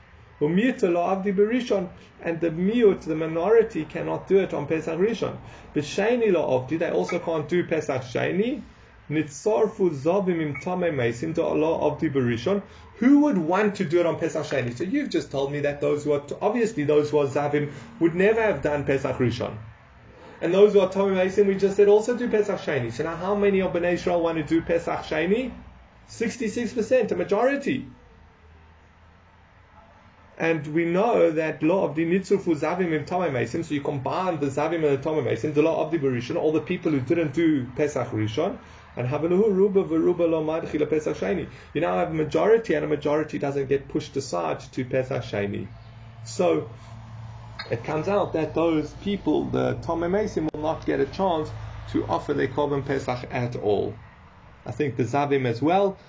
[2.22, 5.38] and the miut, the minority, cannot do it on Pesach Rishon.
[5.74, 8.62] But Sheni la'avdi, they also can't do Pesach Sheni.
[9.10, 12.62] Nitzarfu zavim im tamei meisim to Allah avdi berishon.
[12.98, 14.78] Who would want to do it on Pesach Sheni?
[14.78, 18.16] So you've just told me that those who are, obviously those who are zavim would
[18.16, 19.58] never have done Pesach Rishon.
[20.42, 22.92] And those who are Tomei Mason, we just said also do Pesach Sheni.
[22.92, 25.52] So now how many of Bnei Israel want to do Pesach Sheni?
[26.10, 27.88] 66%, a majority.
[30.40, 34.40] And we know that law of the nitzufu zavim im tamei mason, so you combine
[34.40, 37.02] the zavim and the tamei mason, the law of the berishon, all the people who
[37.02, 38.58] didn't do Pesach Rishon,
[38.96, 41.52] and havenuhu ruba v'ruba lo madchila Pesach Sheni.
[41.74, 45.68] You now have a majority, and a majority doesn't get pushed aside to Pesach Sheni.
[46.24, 46.72] So
[47.70, 51.52] it comes out that those people, the tamei mason, will not get a chance
[51.88, 54.00] to offer their korban Pesach at all.
[54.66, 56.00] I think the zavim as well,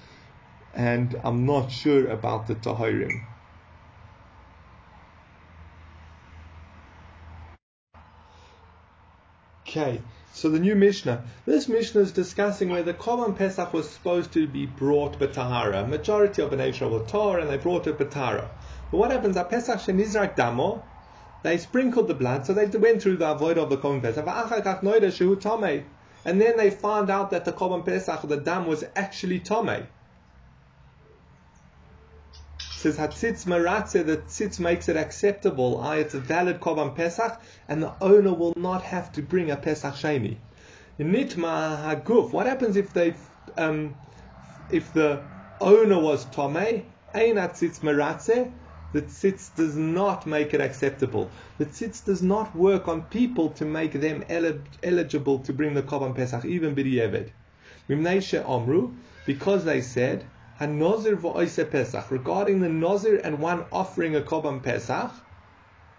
[0.72, 3.29] and I'm not sure about the tahirim.
[9.70, 10.00] Okay,
[10.32, 11.22] so the new Mishnah.
[11.46, 15.88] This Mishnah is discussing where the Korban Pesach was supposed to be brought Batahara.
[15.88, 18.48] Majority of the nation were Tor and they brought it Batahara.
[18.90, 19.36] But what happens?
[19.36, 20.82] At Pesach Shenizrak Damo,
[21.44, 24.26] they sprinkled the blood, so they went through the avoid of the Korban Pesach.
[26.24, 29.86] And then they found out that the Korban Pesach, the dam, was actually Tomei
[32.80, 35.78] says Hatzitz Maratze, the tzitz makes it acceptable.
[35.82, 37.38] Ah, it's a valid Korban Pesach,
[37.68, 40.38] and the owner will not have to bring a Pesach Sheni.
[40.98, 43.14] Nitma Haguf, what happens if they,
[43.58, 43.96] um,
[44.70, 45.24] if the
[45.60, 48.50] owner was Tomei, Ein Hatzitz Maratze,
[48.92, 51.30] the tzitz does not make it acceptable.
[51.58, 54.24] The tzitz does not work on people to make them
[54.82, 57.28] eligible to bring the Korban Pesach, even B'di'eved.
[57.90, 60.24] Mimneishe Omru, because they said,
[60.60, 62.10] Hanozir Pesach.
[62.10, 65.10] Regarding the Nozir and one offering a Korban Pesach,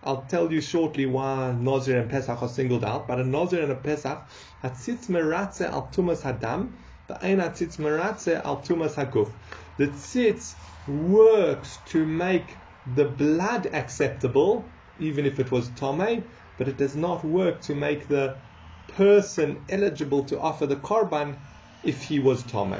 [0.03, 3.71] I'll tell you shortly why Nozir and Pesach are singled out, but a Nozir and
[3.71, 4.19] a Pesach,
[4.63, 6.73] Hatzitz meratze al tumas hadam,
[7.23, 9.31] ein hatzitz meratze al tumas haguf.
[9.77, 10.53] The tzitz
[10.87, 12.55] works to make
[12.95, 14.63] the blood acceptable,
[14.99, 16.23] even if it was tome,
[16.59, 18.35] but it does not work to make the
[18.89, 21.35] person eligible to offer the korban
[21.83, 22.75] if he was tome.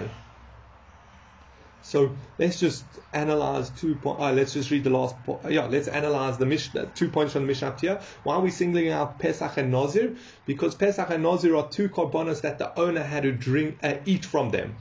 [1.92, 4.22] So let's just analyze two points.
[4.22, 5.52] Uh, let's just read the last point.
[5.52, 6.86] Yeah, let's analyze the Mishnah.
[6.96, 8.00] Two points from the Mishnah here.
[8.24, 10.16] Why are we singling out Pesach and Nazir?
[10.46, 14.24] Because Pesach and Nazir are two korbanos that the owner had to drink, uh, eat
[14.24, 14.78] from them,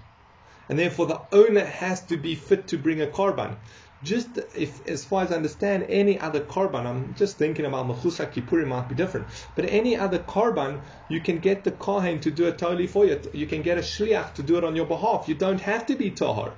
[0.69, 3.57] and therefore the owner has to be fit to bring a korban.
[4.05, 8.33] Just if, as far as I understand, any other korban, I'm just thinking about Mechusa
[8.33, 12.47] Kippurim might be different, but any other korban, you can get the kohen to do
[12.47, 13.21] it totally for you.
[13.33, 15.29] You can get a shliach to do it on your behalf.
[15.29, 16.53] You don't have to be tahor.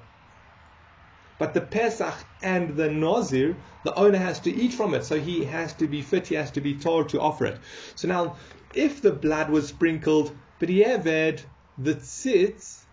[1.43, 5.45] But the Pesach and the Nazir, the owner has to eat from it, so he
[5.47, 7.59] has to be fit, he has to be told to offer it.
[7.97, 8.37] So now,
[8.73, 11.41] if the blood was sprinkled, but B'di'eved,
[11.77, 12.85] the tzitz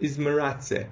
[0.00, 0.88] is meratze.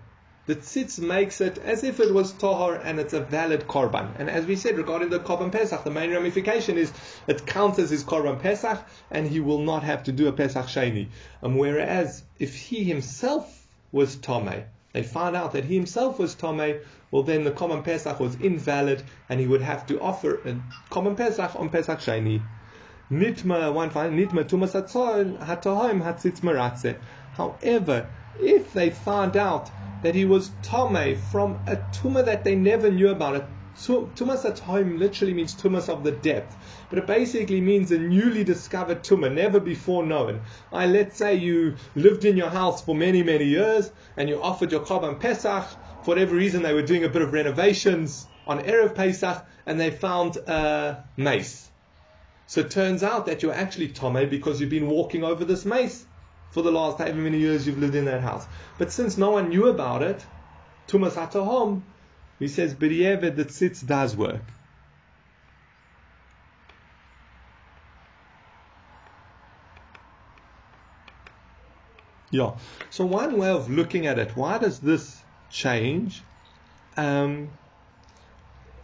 [0.46, 4.14] The tzitz makes it as if it was tohar and it's a valid korban.
[4.20, 6.92] And as we said regarding the korban pesach, the main ramification is
[7.26, 10.66] it counts as his korban pesach, and he will not have to do a pesach
[10.66, 11.08] sheni.
[11.42, 16.78] Um, whereas if he himself was tomei, they found out that he himself was Tomei,
[17.10, 21.16] well then the Korban Pesach was invalid and he would have to offer a Korban
[21.16, 22.42] Pesach on Pesach Sheni.
[23.10, 24.74] Nitma, one final, Nitma Tumas
[26.02, 27.00] Hatzitz.
[27.32, 29.70] However, if they found out
[30.02, 34.98] that he was Tomei from a tumah that they never knew about, it, Tumas Hatohim
[34.98, 36.56] literally means Tumas of the depth
[36.88, 40.42] but it basically means a newly discovered tumah, never before known.
[40.70, 44.72] I let's say you lived in your house for many, many years and you offered
[44.72, 45.64] your korban pesach.
[46.02, 49.90] For whatever reason, they were doing a bit of renovations on erev pesach and they
[49.90, 51.70] found a mace.
[52.46, 56.04] So it turns out that you're actually Tomei because you've been walking over this mace
[56.50, 58.46] for the last however many years you've lived in that house.
[58.76, 60.22] But since no one knew about it,
[60.88, 61.80] Tumas Hatahom,
[62.42, 64.42] he says, but B'di'eved, that tzitz does work.
[72.32, 72.56] Yeah.
[72.90, 76.24] So one way of looking at it, why does this change?
[76.96, 77.50] Um,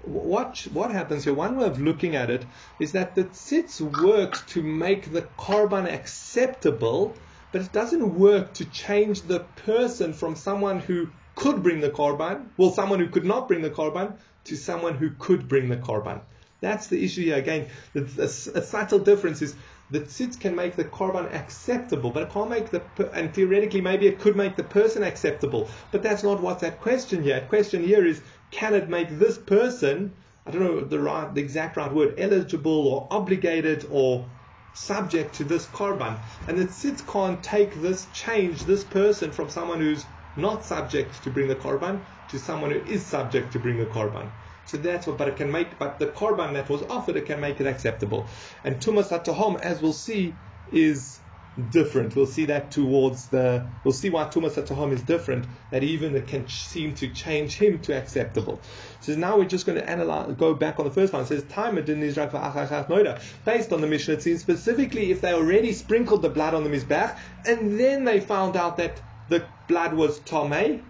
[0.03, 1.35] what what happens here?
[1.35, 2.47] One way of looking at it
[2.79, 7.17] is that the tzitz works to make the korban acceptable,
[7.51, 12.47] but it doesn't work to change the person from someone who could bring the korban,
[12.57, 16.21] well, someone who could not bring the korban, to someone who could bring the korban.
[16.61, 17.37] That's the issue here.
[17.37, 19.55] Again, a, a subtle difference is
[19.89, 24.09] the tzitz can make the korban acceptable, but it can't make the, and theoretically maybe
[24.09, 27.37] it could make the person acceptable, but that's not what's at question here.
[27.37, 28.21] At question here is,
[28.51, 30.13] can it make this person,
[30.45, 34.27] I don't know the right, the exact right word, eligible or obligated or
[34.75, 36.19] subject to this korban?
[36.49, 40.05] And the tzitz can't take this, change this person from someone who's
[40.39, 44.31] not subject to bring the korban to someone who is subject to bring the korban.
[44.65, 47.41] So that's what, but it can make, but the korban that was offered, it can
[47.41, 48.31] make it acceptable.
[48.65, 51.23] And tumas atahom, as we'll see, is
[51.69, 52.15] different.
[52.15, 56.29] We'll see that towards the, we'll see why Tumas Tahom is different, that even it
[56.29, 58.63] can seem to change him to acceptable.
[59.01, 61.23] So now we're just going to analyze, go back on the first one.
[61.23, 66.31] It says, time based on the Mishnah, it seems specifically if they already sprinkled the
[66.31, 70.83] blood on the Mizbech, and then they found out that the blood was Tomei,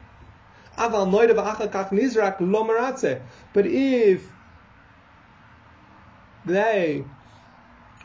[3.53, 4.23] but if
[6.47, 7.05] they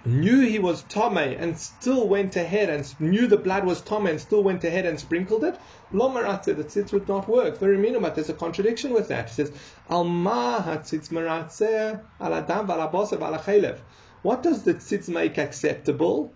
[0.05, 4.19] knew he was Tome and still went ahead and knew the blood was Tome and
[4.19, 5.55] still went ahead and sprinkled it,
[5.91, 7.59] Lo Maratze, the tzitz would not work.
[7.59, 8.11] Very minimal.
[8.11, 9.29] There's a contradiction with that.
[9.29, 9.51] He says,
[9.89, 13.79] Al ma hatzitz maratze al adam v'al
[14.23, 16.33] What does the tzitz make acceptable?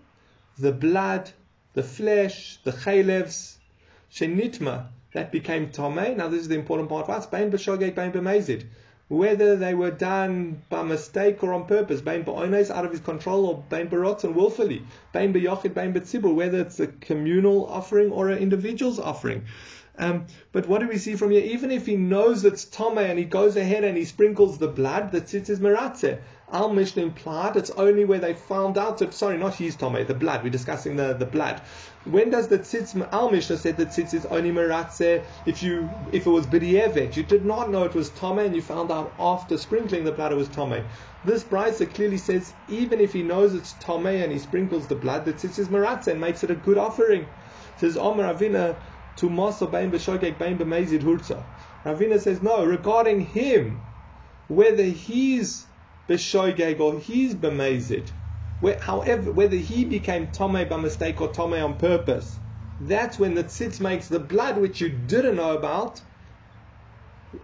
[0.56, 1.30] The blood,
[1.74, 3.57] the flesh, the chalevs,
[4.12, 6.16] shenitma, that became Tome.
[6.16, 7.26] Now this is the important part for us.
[7.26, 8.64] B'shogeg, bain b'mezid
[9.08, 13.46] whether they were done by mistake or on purpose, bain ba'ones out of his control
[13.46, 14.82] or bain and willfully,
[15.12, 19.44] bain ba'yochid, bain b'tzibur, whether it's a communal offering or an individual's offering.
[19.98, 21.42] Um, but what do we see from here?
[21.42, 25.10] Even if he knows it's Tome and he goes ahead and he sprinkles the blood,
[25.10, 26.20] the tzitz is meratze.
[26.50, 30.04] Al Mishnah implied it's only where they found out that, sorry, not his Tome, eh,
[30.04, 30.42] the blood.
[30.42, 31.60] We're discussing the, the blood.
[32.04, 36.26] When does the tzitz, Al Mishnah said that tzitz is only meratze if you, if
[36.26, 37.16] it was b'dievet.
[37.16, 40.12] You did not know it was Tome eh, and you found out after sprinkling the
[40.12, 40.72] blood it was Tome.
[40.72, 40.82] Eh.
[41.24, 45.26] This Brisa clearly says even if he knows it's Tome and he sprinkles the blood,
[45.26, 47.22] the tzitz is meratze and makes it a good offering.
[47.22, 48.76] It says Omer Ravina,
[49.16, 51.42] to Masa Bain B'Shogeg Bain B'Mezid Hurza.
[51.84, 53.80] Ravina says no, regarding him,
[54.46, 55.66] whether he's
[56.08, 58.10] B'Shogeg or he's B'Mezid,
[58.80, 62.40] however, whether he became Tome by mistake or Tome on purpose,
[62.80, 66.00] that's when the tzitz makes the blood which you didn't know about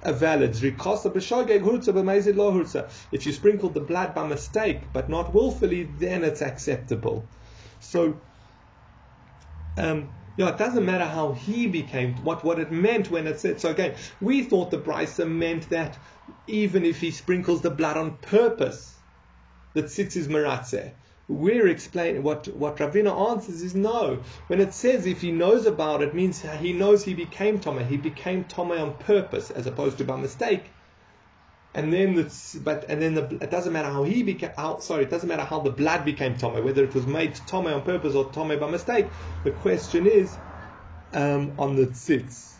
[0.02, 0.54] a valid.
[0.54, 0.62] If
[3.26, 7.28] you sprinkled the blood by mistake but not willfully, then it's acceptable.
[7.80, 8.22] So,
[9.76, 13.60] um, yeah, it doesn't matter how he became, what, what it meant when it said.
[13.60, 15.98] So again, we thought the brisa meant that
[16.46, 19.02] even if he sprinkles the blood on purpose,
[19.74, 20.92] that tzitz is maratze.
[21.26, 24.22] We're explaining what, what Ravina answers is no.
[24.46, 27.84] When it says if he knows about it, means he knows he became Tome.
[27.86, 30.74] He became Tome on purpose as opposed to by mistake
[31.74, 35.04] and then the, but and then the, it doesn't matter how he became how, sorry
[35.04, 38.14] it doesn't matter how the blood became tome whether it was made tome on purpose
[38.14, 39.12] or tome by mistake
[39.42, 40.38] the question is
[41.12, 42.53] um, on the tzitz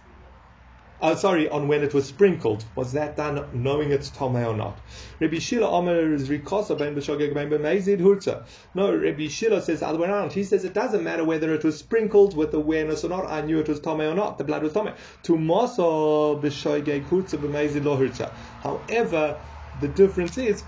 [1.01, 2.65] Oh, sorry, on when it was sprinkled.
[2.77, 4.81] Was that done knowing it's tome or not?
[5.21, 8.47] Rabbi Shila Omer is rikosa ben b'shogeg ben b'meizid hurta.
[8.75, 10.33] No, Rabbi Shila says other way around.
[10.33, 13.27] He says it doesn't matter whether it was sprinkled with awareness or not.
[13.27, 14.39] I knew it was tome or not.
[14.39, 14.95] The blood was tome.
[15.25, 18.35] To moso b'shogeg hurta b'meizid lo hurta.
[18.61, 19.43] However,
[19.75, 20.65] the difference is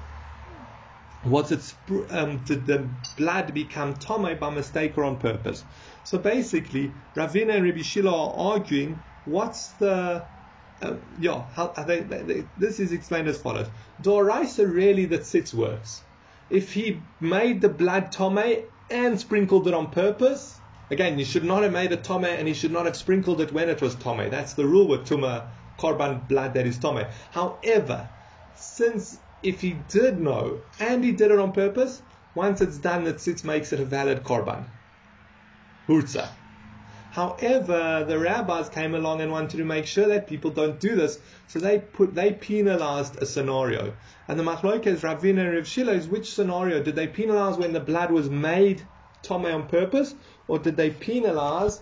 [1.22, 1.74] was it
[2.10, 5.64] um, did the blood become tome by mistake or on purpose?
[6.04, 10.26] So basically, Ravina and Rabbi Shila are arguing what's the
[10.82, 13.66] uh, yeah, how, they, they, this is explained as follows.
[14.02, 16.02] Doraisa really that tzitz works.
[16.50, 20.60] If he made the blood tome and sprinkled it on purpose,
[20.90, 23.52] again, he should not have made a tome and he should not have sprinkled it
[23.52, 24.28] when it was tome.
[24.30, 25.48] That's the rule with tuma
[25.78, 27.06] korban blood that is tome.
[27.32, 28.08] However,
[28.54, 32.02] since if he did know and he did it on purpose,
[32.34, 34.66] once it's done, the tzitz makes it a valid korban.
[35.88, 36.28] Hurza.
[37.16, 41.18] However, the rabbis came along and wanted to make sure that people don't do this,
[41.48, 43.94] so they put they penalized a scenario.
[44.28, 47.80] And the machlokes Ravina and Rav Shila is which scenario did they penalize when the
[47.80, 48.82] blood was made
[49.22, 50.14] tome on purpose,
[50.46, 51.80] or did they penalize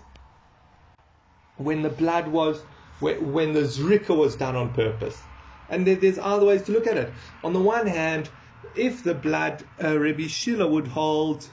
[1.57, 2.63] when the blood was
[3.01, 5.21] when the zrika was done on purpose?
[5.69, 7.13] And there's other ways to look at it.
[7.43, 8.31] On the one hand,
[8.77, 11.49] if the blood, uh, Rabbi Shila would hold.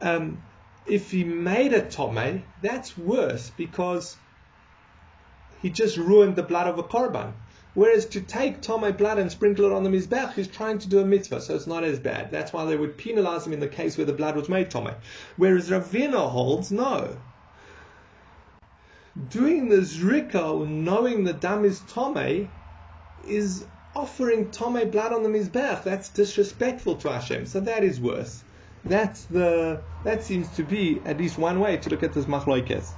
[0.00, 0.38] Um,
[0.86, 4.16] if he made a tome, that's worse because
[5.62, 7.32] he just ruined the blood of a korban.
[7.74, 11.00] Whereas to take tome blood and sprinkle it on the mizbech, he's trying to do
[11.00, 12.30] a mitzvah, so it's not as bad.
[12.30, 14.94] That's why they would penalize him in the case where the blood was made tome.
[15.36, 17.16] Whereas Ravina holds no.
[19.28, 22.48] Doing the zrika, knowing the dam is tome,
[23.26, 23.64] is
[23.96, 25.82] offering tome blood on the mizbech.
[25.82, 27.46] That's disrespectful to Hashem.
[27.46, 28.44] So that is worse.
[28.84, 32.94] That's the that seems to be at least one way to look at this machloikes.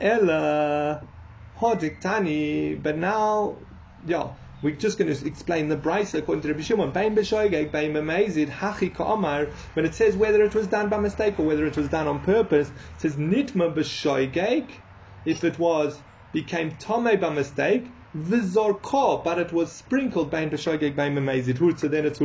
[0.00, 1.08] Ella
[1.56, 3.62] hodiktani, but now,
[4.04, 6.90] yeah, we're just going to explain the brisa according to Rabbi Shimon.
[6.90, 9.52] Bain b'shoigeg, bain b'meizid, hachi ka'amar.
[9.74, 12.20] When it says whether it was done by mistake or whether it was done on
[12.22, 14.82] purpose, it says nitma b'shoigeg.
[15.24, 16.02] If it was
[16.32, 22.06] became tome by mistake, v'zorko, but it was sprinkled bain b'shoigeg, bain b'meizid hurtza, then
[22.06, 22.18] it's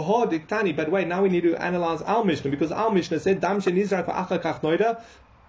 [0.00, 0.74] Diktani.
[0.74, 3.70] But wait, now we need to analyze our Mishnah because our Mishnah said Dam she
[3.70, 5.02] Nizrak Achakach Noida.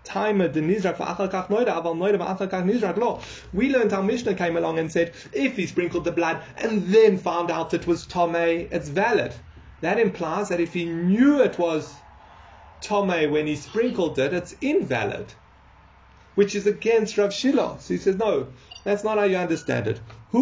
[0.03, 3.21] Timer the Nizrak for Achakach Noida, Aval Noida Achakach Nizrak law.
[3.53, 7.17] We learned our Mishnah came along and said if he sprinkled the blood and then
[7.17, 9.33] found out it was Tomei, it's valid.
[9.79, 11.93] That implies that if he knew it was
[12.81, 15.33] Tomei when he sprinkled it, it's invalid.
[16.35, 17.79] Which is against Rav Shilo.
[17.79, 18.47] So he says, no,
[18.83, 20.01] that's not how you understand it.
[20.35, 20.41] It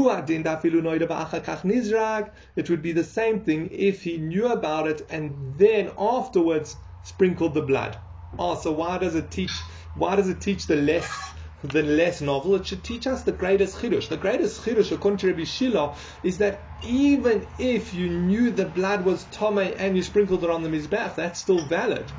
[2.70, 7.62] would be the same thing if he knew about it and then afterwards sprinkled the
[7.62, 7.98] blood.
[8.40, 9.68] Oh, so why does it teach?
[9.94, 12.56] Why does it teach the less the less novel?
[12.56, 14.08] It should teach us the greatest chidush.
[14.08, 19.04] The greatest chidush, according to Rabbi Shila, is that even if you knew the blood
[19.04, 22.14] was tomei and you sprinkled it on the mizbech, that's still valid.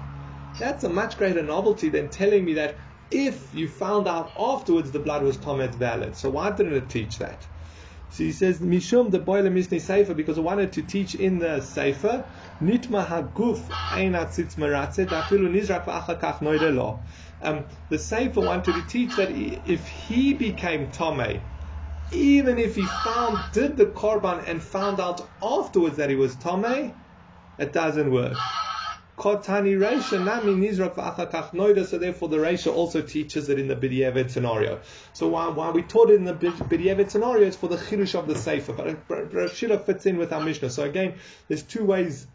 [0.59, 2.79] That's a much greater novelty than telling me that
[3.11, 6.17] if you found out afterwards the blood was tomei, valid.
[6.17, 7.49] So why didn't it teach that?
[8.13, 11.63] So he says, Mishum the boiler misni sefer, because I wanted to teach in the
[11.63, 12.27] sefer,
[12.61, 17.07] nitma haguf einat sitz meratze, dafilu nizrak v'achakach noide.
[17.41, 21.45] Um, the sefer wanted to teach that if he became Tomei,
[22.11, 26.95] even if he found, did the korban and found out afterwards that he was Tomei,
[27.59, 28.41] it doesn't work.
[29.17, 33.77] Kotani Reisha Nami Nizrak V'achakach Noida, so therefore the Reisha also teaches it in the
[33.77, 34.81] B'di'evet scenario.
[35.13, 38.37] So why we taught it in the B'di'evet scenario is for the Chidush of the
[38.37, 40.71] Sefer, but Rav Shila fits in with our Mishnah.
[40.71, 41.15] So again,
[41.49, 42.27] there's two ways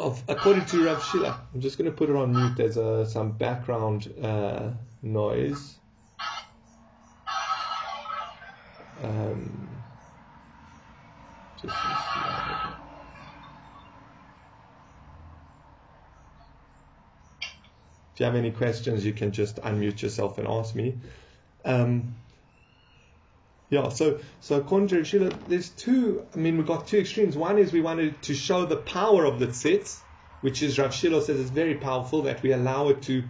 [0.00, 1.40] of, according to Rav Shila.
[1.54, 4.70] I'm just going to put it on mute, there's uh, some background uh,
[5.02, 5.76] noise.
[9.00, 9.68] Um,
[11.62, 11.74] just
[18.18, 20.98] If you have any questions, you can just unmute yourself and ask me.
[21.64, 22.16] Um,
[23.70, 26.26] yeah, so so to Shila, there's two.
[26.34, 27.36] I mean, we've got two extremes.
[27.36, 30.00] One is we wanted to show the power of the tzitz,
[30.40, 33.22] which is Rav Shilo says is very powerful that we allow it to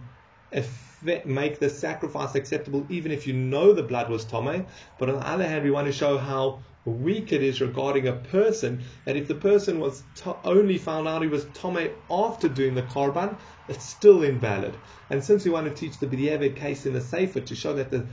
[0.51, 4.65] effect, make the sacrifice acceptable, even if you know the blood was tome.
[4.97, 8.13] But on the other hand, we want to show how weak it is regarding a
[8.13, 12.73] person that if the person was to- only found out he was tome after doing
[12.73, 14.77] the korban, it's still invalid.
[15.09, 17.91] And since we want to teach the B'di'evet case in the Sefer to show that
[17.91, 18.07] the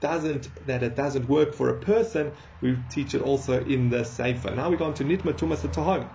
[0.00, 4.54] doesn't that it doesn't work for a person, we teach it also in the Sefer.
[4.54, 6.08] Now we go on to Nitma Tumas Tahom.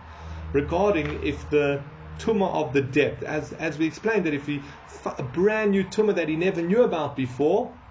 [0.53, 1.83] Regarding if the
[2.19, 4.65] tumah of the depth, as as we explained that if he
[5.17, 7.82] a brand new tumah that he never knew about before,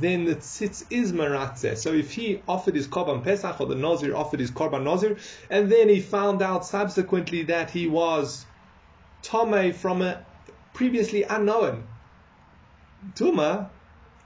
[0.00, 1.76] then the tzitz is maratzeh.
[1.76, 5.18] So if he offered his korban pesach or the nazir offered his korban nazir,
[5.50, 8.46] and then he found out subsequently that he was
[9.22, 10.24] Tome from a
[10.72, 11.84] previously unknown
[13.14, 13.68] Tuma,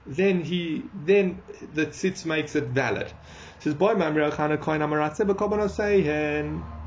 [0.05, 1.41] then he then
[1.73, 3.07] the tzitz makes it valid.
[3.07, 3.95] It says boy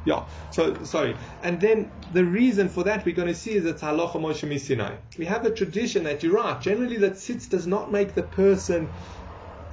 [0.05, 0.27] yeah.
[0.51, 1.17] So sorry.
[1.43, 4.99] And then the reason for that we're going to see is it's halacha Moshe Misinai.
[5.19, 6.61] We have a tradition that you're right.
[6.61, 8.93] Generally, that tzitz does not make the person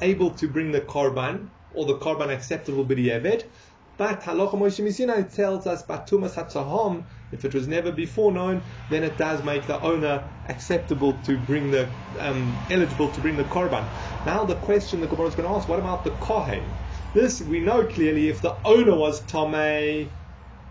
[0.01, 3.49] able to bring the korban or the korban acceptable b'di'evet,
[3.97, 9.03] but Halacha Moshe Misinai tells us Batumas Hatzahom, if it was never before known, then
[9.03, 13.89] it does make the owner acceptable to bring the, um, eligible to bring the Korban.
[14.23, 16.78] Now the question the Gemara is going to ask, what about the Kohen?
[17.18, 20.11] This, we know clearly, if the owner was Tomei,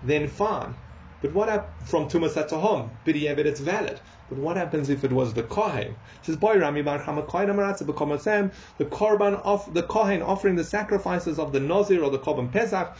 [0.00, 0.76] then fine.
[1.20, 3.02] But what happened from Tumas Hatzahom?
[3.04, 4.00] B'di'evet, it's valid.
[4.28, 5.96] But what happens if it was the Kohen?
[6.22, 12.04] Says, Boy Rami Bar the Korban of the Kohen offering the sacrifices of the Nazir
[12.04, 12.96] or the Korban Pesach,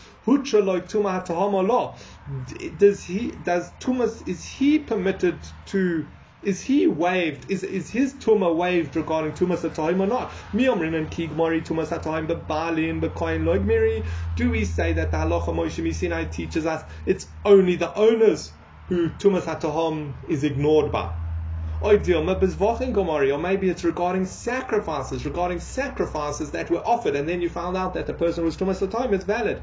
[2.78, 6.08] Does he does Tumas is he permitted to
[6.42, 7.46] is he waived?
[7.48, 10.32] Is is his tuma waived regarding tumas atahim or not?
[10.52, 14.06] Miomrin and kigmari tumas atahim bebalin bekoin loigmiri.
[14.34, 18.52] Do we say that the halacha Moshe Sinai teaches us it's only the owners
[18.88, 21.10] who Tumas HaTahom is ignored by.
[21.78, 27.76] Oh, or maybe it's regarding sacrifices, regarding sacrifices that were offered, and then you found
[27.76, 29.62] out that the person was Tumas HaTahom, it's valid.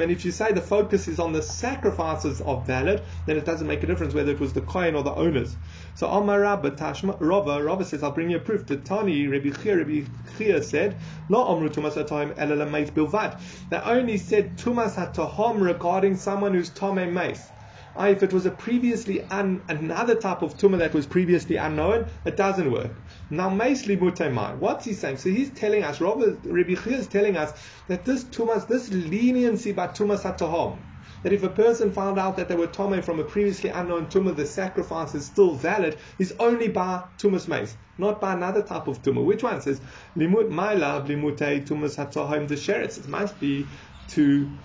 [0.00, 3.66] And if you say the focus is on the sacrifices of valid, then it doesn't
[3.66, 5.56] make a difference whether it was the Kohen or the owners.
[5.94, 8.66] So Amar Rabba Tashma Rava Rava says, I'll bring you a proof.
[8.66, 10.04] The Tani Rabbi Chia Rabbi
[10.38, 13.40] Chia said, Lo Amru Tumas Hatahim Elala Meis Bilvad.
[13.70, 17.50] They only said Tumas Hatahom regarding someone who's Tome Meis.
[17.98, 22.06] Oh, if it was a previously un, another type of tumah that was previously unknown,
[22.26, 23.02] it doesn't work.
[23.30, 25.16] Now, Meisli Mutemai, what's he saying?
[25.16, 27.52] So he's telling us, Rabbi Chia is telling us
[27.88, 30.84] that this tumas, this leniency by tumas hatahom,
[31.22, 34.36] that if a person found out that they were tome from a previously unknown tumah,
[34.36, 39.00] the sacrifice is still valid, is only by tumas mace, not by another type of
[39.02, 39.24] tumah.
[39.24, 39.80] Which one says
[40.16, 42.98] limut maila limute tumas hatahim the sheretz?
[42.98, 43.70] It must be
[44.08, 44.58] to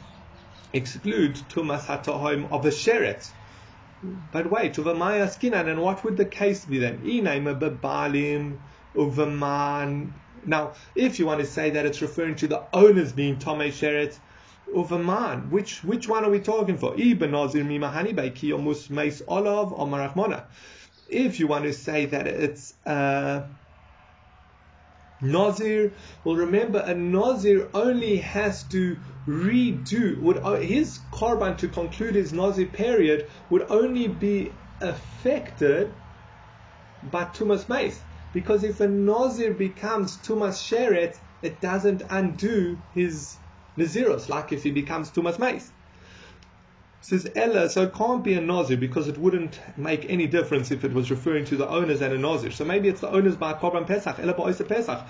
[0.74, 3.30] exclude Tumas Hatohim of a Sheret.
[4.32, 7.00] But wait, Uvamaya Skinan, and what would the case be then?
[7.00, 8.58] Inaima Babalim
[8.96, 10.12] Uvaman.
[10.46, 14.18] Now, if you want to say that it's referring to the owners being Tome Sheret,
[14.74, 16.96] Uvaman, which which one are we talking for?
[17.00, 20.46] Ibn Nazir Mimahani Baiki Omus Meis Olav or Marachmona.
[21.10, 23.44] If you want to say that it's uh,
[25.22, 25.94] Nazir,
[26.24, 28.98] well, remember a Nazir only has to
[29.28, 35.96] redo would uh, his korban to conclude his Nazir period would only be affected
[37.04, 38.04] by Tumas Mace.
[38.34, 43.38] Because if a Nazir becomes Tumas Sheret, it doesn't undo his
[43.78, 45.72] Naziros, like if he becomes Tumas Mace
[47.04, 50.84] says Ella, so it can't be a Nazir because it wouldn't make any difference if
[50.84, 52.52] it was referring to the owners and a Nazir.
[52.52, 55.04] So maybe it's the owners by Korban Pesach, Ella Ba'oisa Pesach.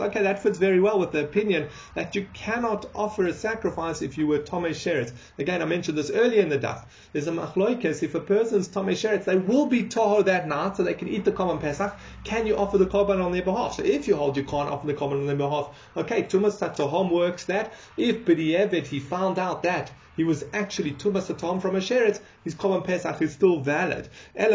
[0.00, 4.18] Okay, that fits very well with the opinion that you cannot offer a sacrifice if
[4.18, 5.12] you were Tomei Sheret.
[5.38, 6.84] Again, I mentioned this earlier in the daf.
[7.12, 10.82] There's a machloikes, if a person's Tomei Sheret, they will be Toho that night so
[10.82, 11.96] they can eat the Korban Pesach.
[12.24, 13.76] Can you offer the Korban on their behalf?
[13.76, 17.12] So if you hold you can't offer the Korban on their behalf, okay, Tumas Tatohom
[17.12, 17.72] works that.
[17.96, 22.56] If B'di'evet he found out that he was actually Tumas Atom from a Sheret, his
[22.56, 24.08] Korban Pesach is still valid.
[24.34, 24.50] But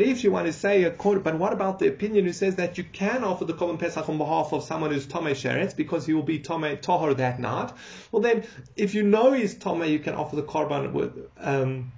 [0.00, 3.24] if you want to say, but what about the opinion who says that you can
[3.24, 6.38] offer the Korban Pesach on behalf of someone who's Tomei Sheret because he will be
[6.38, 7.72] Tomei Tohor that night?
[8.12, 8.44] Well then,
[8.76, 11.90] if you know he's Tomei, you can offer the Korban with, um,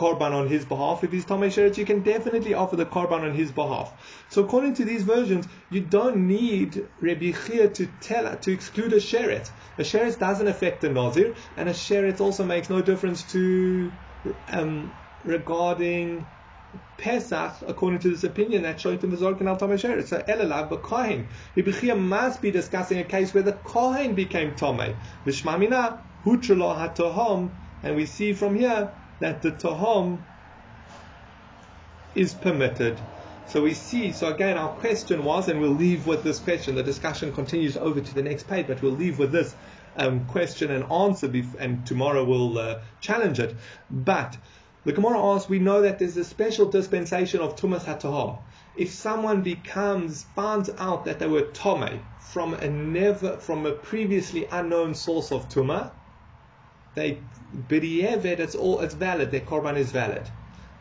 [0.00, 1.04] korban on his behalf.
[1.04, 3.92] If he's Tomei Sheret, you can definitely offer the korban on his behalf.
[4.28, 8.96] So according to these versions, you don't need Rebbe Chia to tell to exclude a
[8.96, 9.50] Sheret.
[9.78, 13.92] A Sheret doesn't affect the Nazir, and a Sheret also makes no difference to
[14.48, 16.26] um, regarding
[16.96, 20.06] Pesach, according to this opinion, that Shoitim V'Zorkin Al Tomei Sheret.
[20.06, 21.26] So Elalav B'Kohen.
[21.56, 24.96] Rebbe Chia must be discussing a case where the Kohen became Tomei.
[25.26, 30.18] V'Shmamina Hutralo HaTohom, and we see from here that the tahom
[32.14, 32.98] is permitted.
[33.46, 36.82] So we see, so again, our question was, and we'll leave with this question, the
[36.82, 39.54] discussion continues over to the next page, but we'll leave with this
[39.96, 43.56] um, question and answer, and tomorrow we'll uh, challenge it.
[43.90, 44.36] But
[44.84, 48.38] the Gemara asks, we know that there's a special dispensation of Tumas HaTahom.
[48.76, 54.46] If someone becomes, finds out that they were Tome from a never, from a previously
[54.50, 55.90] unknown source of Tumah,
[56.94, 57.18] they
[57.54, 59.30] b'di'evet, it's all it's valid.
[59.30, 60.28] Their korban is valid.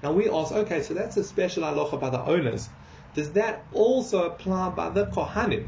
[0.02, 2.70] Now we ask, okay, so that's a special halacha by the owners.
[3.14, 5.68] Does that also apply by the kohanim?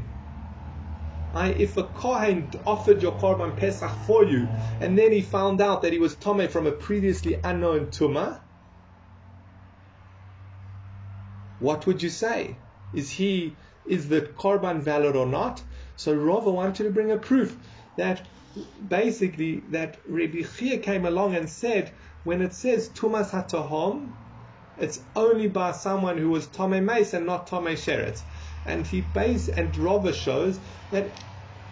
[1.34, 4.46] I, if a kohen offered your korban pesach for you,
[4.80, 8.40] and then he found out that he was tome from a previously unknown tuma,
[11.58, 12.56] what would you say?
[12.92, 15.62] Is he is the korban valid or not?
[15.96, 17.56] So Rava wanted to bring a proof
[17.96, 18.28] that
[18.86, 24.14] basically that Rabbi Chia came along and said when it says Tumas Hatahom,
[24.76, 28.22] it's only by someone who was Tome Mace and not Tome Sheret.
[28.64, 31.22] And he base and Rava shows that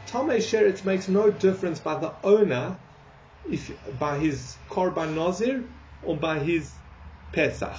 [0.06, 2.80] Tome Sheret makes no difference by the owner
[3.44, 5.68] if by his Korban Nazir
[6.02, 6.78] or by his
[7.32, 7.78] Pesach.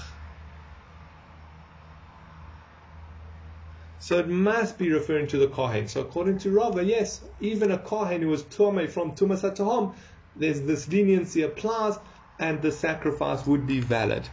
[4.02, 5.88] So it must be referring to the Kohen.
[5.88, 9.94] So according to Rava, yes, even a Kohen who was Tuame from Tumas HaTahom,
[10.36, 12.00] there's this leniency applies
[12.40, 14.28] and the sacrifice would be valid.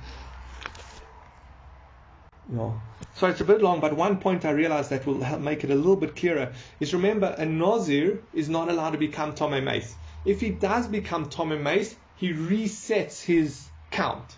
[2.49, 2.81] No.
[3.17, 5.71] So it's a bit long, but one point I realized that will help make it
[5.71, 9.95] a little bit clearer is remember a Nazir is not allowed to become Tome Mace.
[10.25, 14.38] If he does become Tome Mace, he resets his count.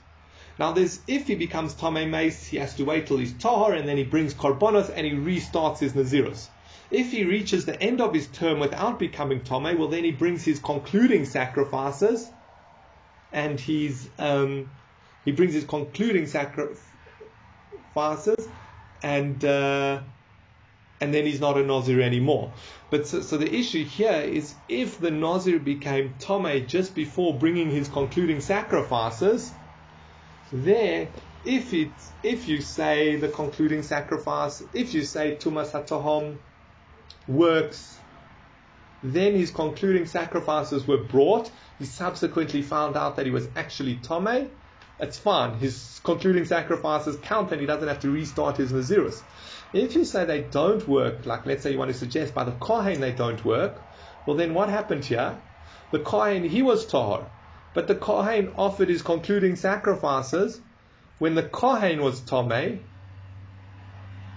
[0.58, 3.96] Now, if he becomes Tamei Mace, he has to wait till he's Tahar and then
[3.96, 6.48] he brings Korbanos and he restarts his Nazirus.
[6.90, 10.44] If he reaches the end of his term without becoming Tomei, well, then he brings
[10.44, 12.30] his concluding sacrifices
[13.32, 14.70] and he's, um,
[15.24, 16.86] he brings his concluding sacrifices
[19.02, 20.00] and, uh,
[21.00, 22.54] and then he's not a Nazir anymore.
[22.90, 27.70] But so, so, the issue here is if the Nazir became Tomei just before bringing
[27.70, 29.54] his concluding sacrifices,
[30.52, 31.12] there,
[31.44, 36.38] if it, if you say the concluding sacrifice, if you say Tumas Hatohom
[37.26, 38.00] works,
[39.02, 41.50] then his concluding sacrifices were brought.
[41.78, 44.50] He subsequently found out that he was actually Tome.
[44.98, 45.54] It's fine.
[45.54, 49.22] His concluding sacrifices count and he doesn't have to restart his Nazirus.
[49.72, 52.52] If you say they don't work, like let's say you want to suggest by the
[52.52, 53.86] Kohen they don't work,
[54.26, 55.38] well then what happened here?
[55.90, 57.30] The Kohen, he was Tahor.
[57.72, 60.60] But the Kohen offered his concluding sacrifices
[61.18, 62.80] when the Kohen was Tomei,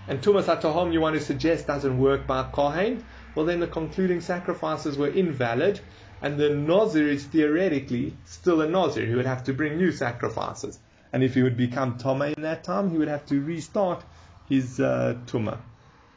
[0.06, 4.22] and Tumas Atahom you want to suggest doesn't work by Kohen, well then the concluding
[4.22, 5.80] sacrifices were invalid,
[6.22, 9.06] and the Nazir is theoretically still a Nazir.
[9.06, 10.80] He would have to bring new sacrifices.
[11.12, 14.04] And if he would become Toma in that time, he would have to restart
[14.44, 15.60] his uh, Tumah.